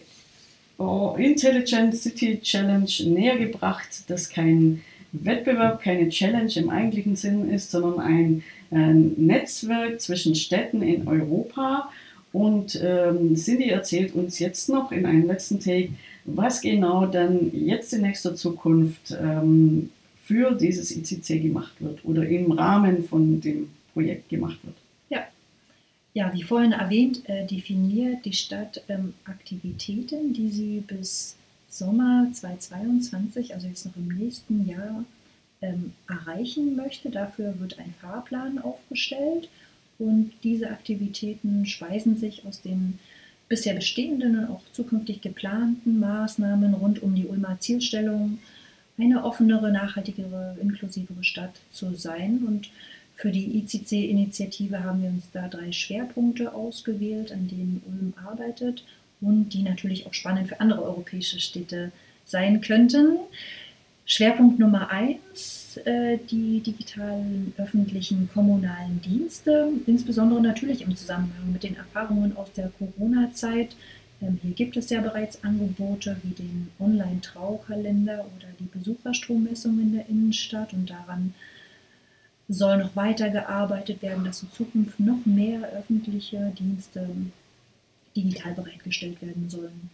Intelligent 1.16 1.96
City 1.96 2.40
Challenge 2.42 2.90
näher 3.06 3.38
gebracht, 3.38 3.88
das 4.08 4.28
kein 4.28 4.82
Wettbewerb, 5.12 5.80
keine 5.80 6.10
Challenge 6.10 6.52
im 6.56 6.68
eigentlichen 6.68 7.16
Sinn 7.16 7.50
ist, 7.50 7.70
sondern 7.70 8.00
ein 8.00 8.42
äh, 8.70 8.92
Netzwerk 8.92 9.98
zwischen 10.02 10.34
Städten 10.34 10.82
in 10.82 11.08
Europa. 11.08 11.90
Und 12.34 12.78
ähm, 12.84 13.34
Cindy 13.34 13.70
erzählt 13.70 14.14
uns 14.14 14.40
jetzt 14.40 14.68
noch 14.68 14.92
in 14.92 15.06
einem 15.06 15.26
letzten 15.26 15.58
Take, 15.58 15.88
was 16.26 16.60
genau 16.60 17.06
dann 17.06 17.50
jetzt 17.52 17.92
in 17.92 18.02
nächster 18.02 18.34
Zukunft 18.34 19.16
ähm, 19.20 19.90
für 20.22 20.52
dieses 20.52 20.94
ICC 20.94 21.42
gemacht 21.42 21.74
wird 21.80 22.04
oder 22.04 22.26
im 22.26 22.52
Rahmen 22.52 23.04
von 23.04 23.40
dem 23.40 23.70
Projekt 23.94 24.28
gemacht 24.28 24.58
wird. 24.62 24.76
Ja, 26.16 26.32
wie 26.32 26.44
vorhin 26.44 26.72
erwähnt, 26.72 27.28
äh, 27.28 27.44
definiert 27.44 28.24
die 28.24 28.32
Stadt 28.32 28.80
ähm, 28.88 29.12
Aktivitäten, 29.26 30.32
die 30.32 30.48
sie 30.48 30.80
bis 30.80 31.36
Sommer 31.68 32.28
2022, 32.32 33.52
also 33.52 33.66
jetzt 33.66 33.84
noch 33.84 33.96
im 33.96 34.08
nächsten 34.08 34.66
Jahr, 34.66 35.04
ähm, 35.60 35.92
erreichen 36.08 36.74
möchte. 36.74 37.10
Dafür 37.10 37.60
wird 37.60 37.78
ein 37.78 37.92
Fahrplan 38.00 38.58
aufgestellt 38.58 39.50
und 39.98 40.32
diese 40.42 40.70
Aktivitäten 40.70 41.66
speisen 41.66 42.16
sich 42.16 42.46
aus 42.46 42.62
den 42.62 42.98
bisher 43.48 43.74
bestehenden 43.74 44.38
und 44.38 44.50
auch 44.50 44.62
zukünftig 44.72 45.20
geplanten 45.20 46.00
Maßnahmen 46.00 46.74
rund 46.74 47.02
um 47.02 47.14
die 47.14 47.26
Ulmer 47.26 47.58
Zielstellung, 47.60 48.38
eine 48.98 49.24
offenere, 49.24 49.70
nachhaltigere, 49.70 50.56
inklusivere 50.60 51.22
Stadt 51.22 51.54
zu 51.70 51.94
sein. 51.94 52.42
Und 52.46 52.70
für 53.14 53.30
die 53.30 53.58
ICC-Initiative 53.58 54.82
haben 54.82 55.02
wir 55.02 55.10
uns 55.10 55.30
da 55.32 55.48
drei 55.48 55.70
Schwerpunkte 55.72 56.54
ausgewählt, 56.54 57.32
an 57.32 57.48
denen 57.48 57.82
Ulm 57.86 58.14
arbeitet 58.26 58.84
und 59.20 59.50
die 59.50 59.62
natürlich 59.62 60.06
auch 60.06 60.14
spannend 60.14 60.48
für 60.48 60.60
andere 60.60 60.82
europäische 60.82 61.40
Städte 61.40 61.92
sein 62.24 62.60
könnten. 62.60 63.18
Schwerpunkt 64.04 64.58
Nummer 64.58 64.90
eins 64.90 65.65
äh, 65.78 66.18
die 66.18 66.60
digitalen 66.60 67.52
öffentlichen 67.56 68.28
kommunalen 68.32 69.00
Dienste, 69.02 69.72
insbesondere 69.86 70.40
natürlich 70.40 70.82
im 70.82 70.96
Zusammenhang 70.96 71.52
mit 71.52 71.62
den 71.62 71.76
Erfahrungen 71.76 72.36
aus 72.36 72.52
der 72.52 72.70
Corona-Zeit. 72.78 73.76
Ähm, 74.20 74.38
hier 74.42 74.52
gibt 74.52 74.76
es 74.76 74.90
ja 74.90 75.00
bereits 75.00 75.42
Angebote 75.44 76.16
wie 76.22 76.34
den 76.34 76.68
Online-Traukalender 76.78 78.26
oder 78.36 78.48
die 78.58 78.78
Besucherstrommessung 78.78 79.80
in 79.80 79.92
der 79.94 80.08
Innenstadt 80.08 80.72
und 80.72 80.88
daran 80.88 81.34
soll 82.48 82.78
noch 82.78 82.94
weiter 82.94 83.30
gearbeitet 83.30 84.02
werden, 84.02 84.24
dass 84.24 84.42
in 84.42 84.52
Zukunft 84.52 85.00
noch 85.00 85.26
mehr 85.26 85.68
öffentliche 85.72 86.52
Dienste 86.58 87.08
digital 88.16 88.54
bereitgestellt 88.54 89.20
werden 89.20 89.50
sollen. 89.50 89.90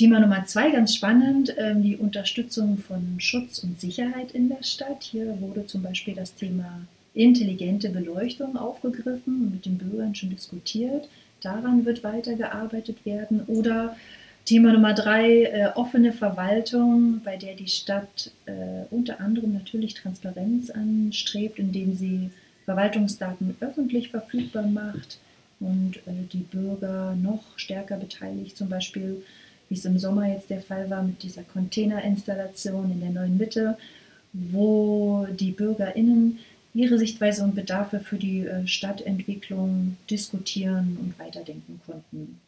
Thema 0.00 0.18
Nummer 0.18 0.46
zwei, 0.46 0.70
ganz 0.70 0.94
spannend, 0.94 1.54
ähm, 1.58 1.82
die 1.82 1.98
Unterstützung 1.98 2.78
von 2.78 3.16
Schutz 3.18 3.58
und 3.58 3.78
Sicherheit 3.78 4.32
in 4.32 4.48
der 4.48 4.62
Stadt. 4.62 5.02
Hier 5.02 5.38
wurde 5.42 5.66
zum 5.66 5.82
Beispiel 5.82 6.14
das 6.14 6.34
Thema 6.34 6.86
intelligente 7.12 7.90
Beleuchtung 7.90 8.56
aufgegriffen 8.56 9.42
und 9.42 9.50
mit 9.52 9.66
den 9.66 9.76
Bürgern 9.76 10.14
schon 10.14 10.30
diskutiert. 10.30 11.06
Daran 11.42 11.84
wird 11.84 12.02
weitergearbeitet 12.02 13.04
werden. 13.04 13.42
Oder 13.46 13.94
Thema 14.46 14.72
Nummer 14.72 14.94
drei, 14.94 15.42
äh, 15.42 15.68
offene 15.74 16.14
Verwaltung, 16.14 17.20
bei 17.22 17.36
der 17.36 17.54
die 17.54 17.68
Stadt 17.68 18.30
äh, 18.46 18.86
unter 18.90 19.20
anderem 19.20 19.52
natürlich 19.52 19.92
Transparenz 19.92 20.70
anstrebt, 20.70 21.58
indem 21.58 21.94
sie 21.94 22.30
Verwaltungsdaten 22.64 23.54
öffentlich 23.60 24.08
verfügbar 24.08 24.66
macht 24.66 25.18
und 25.60 25.98
äh, 26.06 26.24
die 26.32 26.38
Bürger 26.38 27.14
noch 27.16 27.42
stärker 27.56 27.98
beteiligt, 27.98 28.56
zum 28.56 28.70
Beispiel 28.70 29.22
wie 29.70 29.76
es 29.76 29.84
im 29.84 29.98
Sommer 29.98 30.28
jetzt 30.28 30.50
der 30.50 30.60
Fall 30.60 30.90
war 30.90 31.02
mit 31.02 31.22
dieser 31.22 31.44
Containerinstallation 31.44 32.90
in 32.90 33.00
der 33.00 33.10
neuen 33.10 33.38
Mitte, 33.38 33.78
wo 34.32 35.26
die 35.30 35.52
BürgerInnen 35.52 36.38
ihre 36.74 36.98
Sichtweise 36.98 37.44
und 37.44 37.54
Bedarfe 37.54 38.00
für 38.00 38.16
die 38.16 38.46
äh, 38.46 38.66
Stadtentwicklung 38.66 39.96
diskutieren 40.10 40.98
und 41.00 41.18
weiterdenken 41.18 41.80
konnten. 41.86 42.40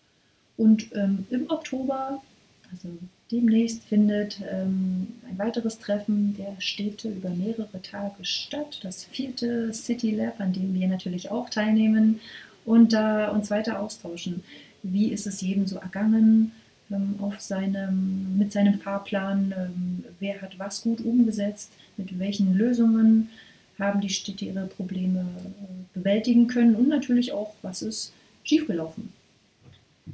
Und 0.56 0.94
ähm, 0.94 1.26
im 1.30 1.48
Oktober, 1.50 2.22
also 2.70 2.88
demnächst, 3.30 3.84
findet 3.84 4.40
ähm, 4.48 5.08
ein 5.28 5.38
weiteres 5.38 5.78
Treffen 5.78 6.36
der 6.36 6.60
Städte 6.60 7.08
über 7.08 7.30
mehrere 7.30 7.82
Tage 7.82 8.24
statt, 8.24 8.80
das 8.82 9.04
vierte 9.04 9.72
City 9.72 10.10
Lab, 10.10 10.40
an 10.40 10.52
dem 10.52 10.74
wir 10.74 10.88
natürlich 10.88 11.30
auch 11.30 11.50
teilnehmen 11.50 12.20
und 12.64 12.92
da 12.92 13.28
uns 13.28 13.50
weiter 13.50 13.80
austauschen. 13.80 14.42
Wie 14.82 15.08
ist 15.08 15.26
es 15.26 15.40
jedem 15.40 15.66
so 15.66 15.76
ergangen? 15.76 16.52
Ähm, 16.92 17.14
auf 17.20 17.40
seinem, 17.40 18.38
mit 18.38 18.52
seinem 18.52 18.74
Fahrplan, 18.74 19.54
ähm, 19.56 20.04
wer 20.20 20.40
hat 20.40 20.58
was 20.58 20.82
gut 20.82 21.00
umgesetzt, 21.00 21.72
mit 21.96 22.18
welchen 22.18 22.54
Lösungen 22.54 23.28
haben 23.78 24.00
die 24.00 24.10
Städte 24.10 24.44
ihre 24.44 24.66
Probleme 24.66 25.20
äh, 25.20 25.98
bewältigen 25.98 26.46
können 26.46 26.74
und 26.74 26.88
natürlich 26.88 27.32
auch, 27.32 27.54
was 27.62 27.82
ist 27.82 28.12
schiefgelaufen. 28.44 29.12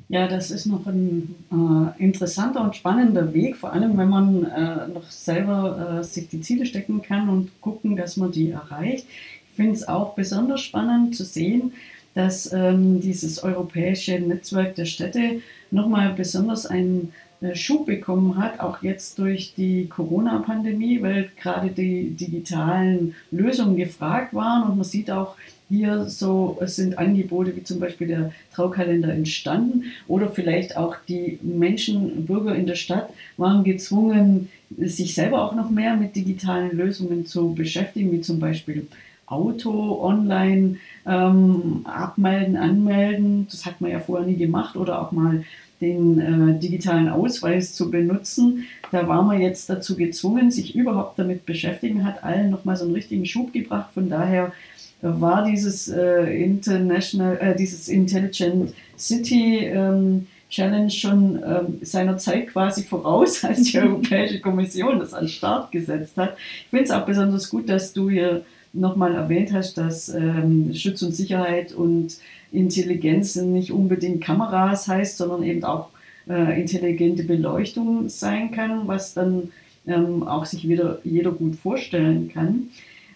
Ja, 0.09 0.29
das 0.29 0.51
ist 0.51 0.66
noch 0.66 0.87
ein 0.87 1.35
äh, 1.51 2.03
interessanter 2.03 2.62
und 2.62 2.76
spannender 2.76 3.33
Weg, 3.33 3.57
vor 3.57 3.72
allem 3.72 3.97
wenn 3.97 4.09
man 4.09 4.45
äh, 4.45 4.89
noch 4.89 5.11
selber 5.11 6.01
äh, 6.01 6.05
sich 6.05 6.29
die 6.29 6.41
Ziele 6.41 6.66
stecken 6.66 7.03
kann 7.03 7.29
und 7.29 7.51
gucken, 7.61 7.97
dass 7.97 8.16
man 8.16 8.31
die 8.33 8.51
erreicht. 8.51 9.07
Ich 9.51 9.57
finde 9.57 9.72
es 9.72 9.89
auch 9.89 10.14
besonders 10.14 10.61
spannend 10.61 11.16
zu 11.16 11.24
sehen, 11.24 11.72
dass 12.19 12.53
ähm, 12.53 13.01
dieses 13.01 13.45
europäische 13.45 14.19
Netzwerk 14.19 14.75
der 14.75 14.87
Städte 14.87 15.41
nochmal 15.71 16.14
besonders 16.14 16.66
einen 16.66 17.12
äh, 17.41 17.55
Schub 17.55 17.87
bekommen 17.87 18.37
hat, 18.37 18.59
auch 18.59 18.83
jetzt 18.83 19.21
durch 19.21 19.55
die 19.57 19.87
Corona-Pandemie, 19.87 21.01
weil 21.01 21.31
gerade 21.41 21.69
die 21.69 22.11
digitalen 22.11 23.14
Lösungen 23.31 23.77
gefragt 23.77 24.35
waren. 24.35 24.69
Und 24.69 24.79
man 24.79 24.85
sieht 24.85 25.12
auch, 25.12 25.37
hier 25.69 26.07
so 26.07 26.59
es 26.61 26.75
sind 26.75 26.99
Angebote 26.99 27.55
wie 27.55 27.62
zum 27.62 27.79
Beispiel 27.79 28.09
der 28.09 28.33
Traukalender 28.53 29.12
entstanden 29.12 29.85
oder 30.09 30.29
vielleicht 30.29 30.77
auch 30.77 30.97
die 31.09 31.39
Menschen, 31.43 32.27
Bürger 32.27 32.57
in 32.57 32.66
der 32.66 32.75
Stadt 32.75 33.11
waren 33.37 33.62
gezwungen, 33.62 34.49
sich 34.77 35.14
selber 35.14 35.45
auch 35.45 35.55
noch 35.55 35.71
mehr 35.71 35.95
mit 35.95 36.16
digitalen 36.16 36.77
Lösungen 36.77 37.27
zu 37.27 37.55
beschäftigen, 37.55 38.11
wie 38.11 38.23
zum 38.23 38.41
Beispiel 38.41 38.89
Auto 39.29 40.01
online 40.03 40.76
ähm, 41.07 41.85
abmelden, 41.85 42.57
anmelden. 42.57 43.47
Das 43.51 43.66
hat 43.66 43.81
man 43.81 43.91
ja 43.91 44.01
vorher 44.01 44.26
nie 44.26 44.37
gemacht 44.37 44.76
oder 44.76 45.01
auch 45.01 45.12
mal 45.12 45.45
den 45.81 46.20
äh, 46.20 46.59
digitalen 46.59 47.09
Ausweis 47.09 47.74
zu 47.74 47.91
benutzen. 47.91 48.64
Da 48.91 49.07
war 49.07 49.22
man 49.22 49.41
jetzt 49.41 49.70
dazu 49.70 49.97
gezwungen, 49.97 50.51
sich 50.51 50.74
überhaupt 50.74 51.18
damit 51.18 51.47
beschäftigen, 51.47 52.05
hat 52.05 52.24
allen 52.24 52.51
nochmal 52.51 52.76
so 52.76 52.85
einen 52.85 52.95
richtigen 52.95 53.26
Schub 53.26 53.53
gebracht. 53.53 53.91
Von 53.95 54.09
daher 54.09 54.53
war 55.01 55.45
dieses 55.45 55.89
äh, 55.89 56.43
International, 56.43 57.39
äh, 57.41 57.57
dieses 57.57 57.89
Intelligent 57.89 58.74
City 58.97 59.59
ähm, 59.66 60.26
Challenge 60.51 60.91
schon 60.91 61.41
ähm, 61.45 61.79
seiner 61.83 62.16
Zeit 62.16 62.49
quasi 62.49 62.83
voraus, 62.83 63.45
als 63.45 63.64
die 63.64 63.79
Europäische 63.79 64.41
Kommission 64.41 64.99
das 64.99 65.12
an 65.14 65.24
den 65.24 65.29
Start 65.29 65.70
gesetzt 65.70 66.16
hat. 66.16 66.37
Ich 66.39 66.70
finde 66.70 66.85
es 66.85 66.91
auch 66.91 67.05
besonders 67.05 67.49
gut, 67.51 67.68
dass 67.68 67.93
du 67.93 68.11
hier 68.11 68.45
nochmal 68.73 69.14
erwähnt 69.14 69.53
hast, 69.53 69.79
dass 69.79 70.09
ähm, 70.09 70.75
Schutz 70.75 71.03
und 71.03 71.14
Sicherheit 71.14 71.73
und 71.73 72.19
Intelligenz 72.53 73.37
nicht 73.37 73.73
unbedingt 73.73 74.23
Kameras 74.23 74.89
heißt, 74.89 75.16
sondern 75.16 75.43
eben 75.43 75.64
auch 75.64 75.89
äh, 76.29 76.61
intelligente 76.61 77.25
Beleuchtung 77.25 78.09
sein 78.09 78.51
kann, 78.51 78.87
was 78.87 79.14
dann 79.14 79.53
ähm, 79.87 80.23
auch 80.27 80.45
sich 80.45 80.69
wieder 80.69 81.01
jeder 81.05 81.33
gut 81.33 81.57
vorstellen 81.57 82.31
kann. 82.33 82.69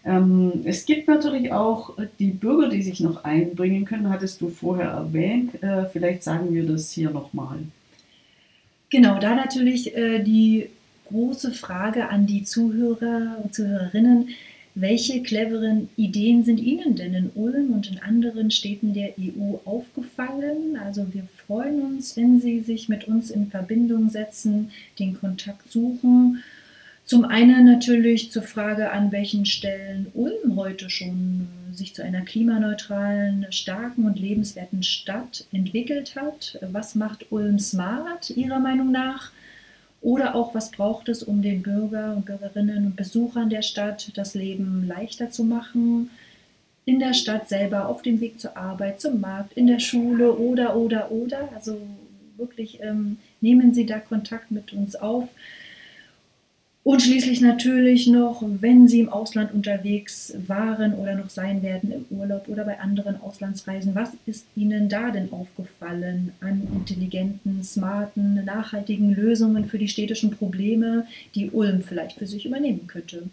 Ähm, 0.05 0.63
es 0.65 0.85
gibt 0.85 1.09
natürlich 1.09 1.53
auch 1.53 1.95
die 2.19 2.31
Bürger, 2.31 2.69
die 2.69 2.83
sich 2.83 3.01
noch 3.01 3.25
einbringen 3.25 3.85
können, 3.85 4.11
hattest 4.11 4.41
du 4.41 4.49
vorher 4.49 4.89
erwähnt. 4.89 5.63
Äh, 5.63 5.87
vielleicht 5.87 6.23
sagen 6.23 6.53
wir 6.53 6.67
das 6.67 6.91
hier 6.91 7.11
nochmal. 7.11 7.59
Genau, 8.91 9.19
da 9.19 9.35
natürlich 9.35 9.97
äh, 9.97 10.23
die 10.23 10.69
große 11.09 11.53
Frage 11.53 12.09
an 12.09 12.27
die 12.27 12.43
Zuhörer 12.43 13.39
und 13.43 13.55
Zuhörerinnen. 13.55 14.31
Welche 14.75 15.23
cleveren 15.23 15.91
Ideen 15.97 16.45
sind 16.45 16.59
Ihnen 16.59 16.97
denn 16.97 17.13
in 17.13 17.31
Ulm 17.35 17.75
und 17.75 17.91
in 17.91 17.99
anderen 17.99 18.51
Städten 18.51 18.95
der 18.95 19.13
EU 19.19 19.57
aufgefallen? 19.67 20.79
Also 20.83 21.13
wir 21.13 21.29
freuen 21.47 21.83
uns, 21.83 22.17
wenn 22.17 22.41
Sie 22.41 22.61
sich 22.61 22.89
mit 22.89 23.07
uns 23.07 23.31
in 23.31 23.51
Verbindung 23.51 24.09
setzen, 24.09 24.71
den 24.99 25.19
Kontakt 25.19 25.71
suchen. 25.71 26.43
Zum 27.05 27.27
einen 27.27 27.67
natürlich 27.67 28.31
zur 28.31 28.45
Frage, 28.45 28.93
an 28.93 29.13
welchen 29.13 29.45
Stellen 29.45 30.07
Ulm 30.15 30.57
heute 30.57 30.89
schon 30.89 31.49
sich 31.73 31.95
zu 31.95 32.03
einer 32.03 32.23
klimaneutralen, 32.23 33.47
starken 33.51 34.07
und 34.07 34.19
lebenswerten 34.19 34.83
Stadt 34.83 35.45
entwickelt 35.53 36.17
hat. 36.17 36.59
Was 36.63 36.95
macht 36.95 37.31
Ulm 37.31 37.59
smart 37.59 38.31
Ihrer 38.31 38.61
Meinung 38.61 38.91
nach? 38.91 39.33
Oder 40.03 40.35
auch, 40.35 40.53
was 40.53 40.73
braucht 40.73 41.09
es, 41.09 41.23
um 41.23 41.43
den 41.43 41.63
Bürger 41.63 42.15
und 42.17 42.27
Bürgerinnen 42.27 42.87
und 42.87 42.97
Besuchern 42.97 43.49
der 43.49 43.63
Stadt 43.63 44.11
das 44.17 44.35
Leben 44.35 44.85
leichter 44.87 45.31
zu 45.31 45.45
machen? 45.45 46.11
In 46.85 46.99
der 46.99 47.15
Stadt 47.15 47.49
selber, 47.49 47.89
auf 47.89 48.03
dem 48.03 48.21
Weg 48.21 48.41
zur 48.41 48.57
Arbeit, 48.57 49.01
zum 49.01 49.21
Markt, 49.21 49.53
in 49.53 49.69
der 49.69 49.79
Schule 49.79 50.33
oder, 50.33 50.77
oder, 50.77 51.13
oder. 51.13 51.49
Also 51.55 51.81
wirklich 52.37 52.81
ähm, 52.83 53.19
nehmen 53.41 53.73
Sie 53.73 53.87
da 53.87 54.01
Kontakt 54.01 54.51
mit 54.51 54.73
uns 54.73 54.97
auf. 54.97 55.29
Und 56.85 57.01
schließlich 57.01 57.41
natürlich 57.41 58.09
noch, 58.09 58.43
wenn 58.45 58.89
Sie 58.89 58.99
im 58.99 59.09
Ausland 59.09 59.55
unterwegs 59.55 60.35
waren 60.49 60.95
oder 60.95 61.15
noch 61.15 61.31
sein 61.31 61.63
werden 61.63 61.93
im 61.93 62.07
Urlaub 62.11 62.49
oder 62.49 62.65
bei 62.65 62.81
anderen 62.81 63.21
Auslandsreisen, 63.21 63.95
was 63.95 64.17
ist 64.27 64.47
Ihnen 64.57 64.89
da 64.89 65.13
denn 65.13 65.33
aufgefallen 65.33 66.33
an 66.41 66.67
intelligenten, 66.75 67.63
smarten, 67.63 68.45
nachhaltigen 68.45 69.15
Lösungen 69.15 69.67
für 69.67 69.79
die 69.79 69.87
städtischen 69.87 70.33
Probleme, 70.33 71.07
die 71.37 71.51
Ulm 71.51 71.83
vielleicht 71.83 72.19
für 72.19 72.27
sich 72.27 72.47
übernehmen 72.47 72.89
könnte? 72.89 73.29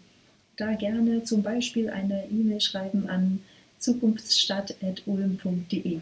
Da 0.56 0.74
gerne 0.74 1.24
zum 1.24 1.42
Beispiel 1.42 1.90
eine 1.90 2.26
E-Mail 2.30 2.60
schreiben 2.60 3.08
an 3.08 3.40
zukunftsstadt.ulm.de. 3.78 5.98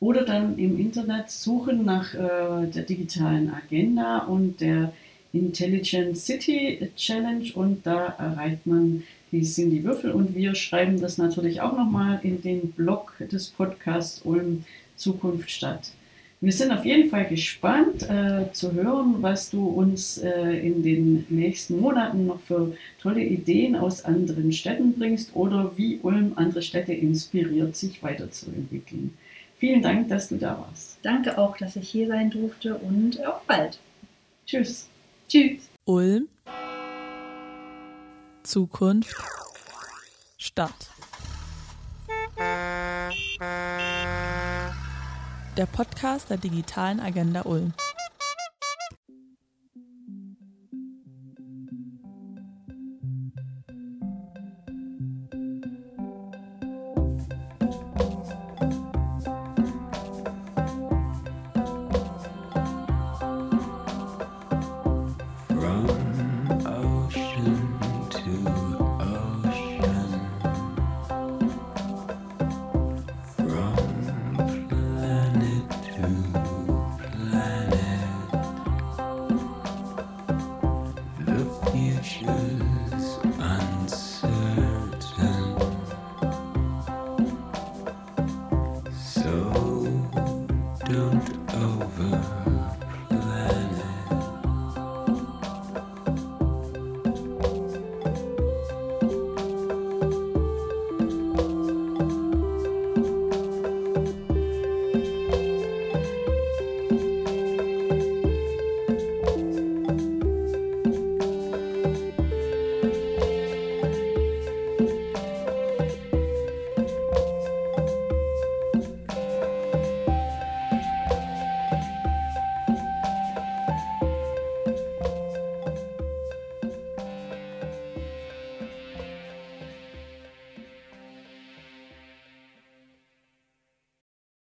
Oder 0.00 0.24
dann 0.24 0.58
im 0.58 0.78
Internet 0.78 1.30
suchen 1.30 1.86
nach 1.86 2.12
äh, 2.14 2.66
der 2.66 2.82
digitalen 2.82 3.50
Agenda 3.50 4.18
und 4.20 4.60
der 4.60 4.92
Intelligent 5.32 6.16
City 6.16 6.90
Challenge 6.96 7.50
und 7.54 7.86
da 7.86 8.14
erreicht 8.18 8.66
man 8.66 9.02
die 9.32 9.44
sind 9.44 9.70
die 9.70 9.84
Würfel 9.84 10.10
und 10.10 10.34
wir 10.34 10.54
schreiben 10.54 11.00
das 11.00 11.18
natürlich 11.18 11.60
auch 11.60 11.76
nochmal 11.76 12.20
in 12.22 12.42
den 12.42 12.72
Blog 12.72 13.14
des 13.20 13.48
Podcasts 13.48 14.22
Ulm 14.24 14.64
Zukunft 14.96 15.50
statt. 15.50 15.92
Wir 16.42 16.52
sind 16.52 16.72
auf 16.72 16.86
jeden 16.86 17.10
Fall 17.10 17.26
gespannt 17.26 18.02
äh, 18.08 18.50
zu 18.52 18.72
hören, 18.72 19.16
was 19.20 19.50
du 19.50 19.66
uns 19.66 20.16
äh, 20.18 20.66
in 20.66 20.82
den 20.82 21.26
nächsten 21.28 21.78
Monaten 21.78 22.26
noch 22.26 22.40
für 22.40 22.74
tolle 23.00 23.22
Ideen 23.22 23.76
aus 23.76 24.04
anderen 24.06 24.50
Städten 24.50 24.94
bringst 24.94 25.36
oder 25.36 25.72
wie 25.76 26.00
Ulm 26.02 26.32
andere 26.36 26.62
Städte 26.62 26.94
inspiriert, 26.94 27.76
sich 27.76 28.02
weiterzuentwickeln. 28.02 29.16
Vielen 29.58 29.82
Dank, 29.82 30.08
dass 30.08 30.30
du 30.30 30.38
da 30.38 30.58
warst. 30.58 30.98
Danke 31.02 31.36
auch, 31.36 31.58
dass 31.58 31.76
ich 31.76 31.90
hier 31.90 32.08
sein 32.08 32.30
durfte 32.30 32.74
und 32.76 33.24
auf 33.26 33.42
bald. 33.46 33.78
Tschüss. 34.46 34.88
Tschüss. 35.30 35.62
Ulm 35.84 36.28
Zukunft 38.42 39.14
Stadt. 40.36 40.90
Der 45.56 45.66
Podcast 45.66 46.30
der 46.30 46.36
digitalen 46.36 46.98
Agenda 46.98 47.42
Ulm. 47.42 47.72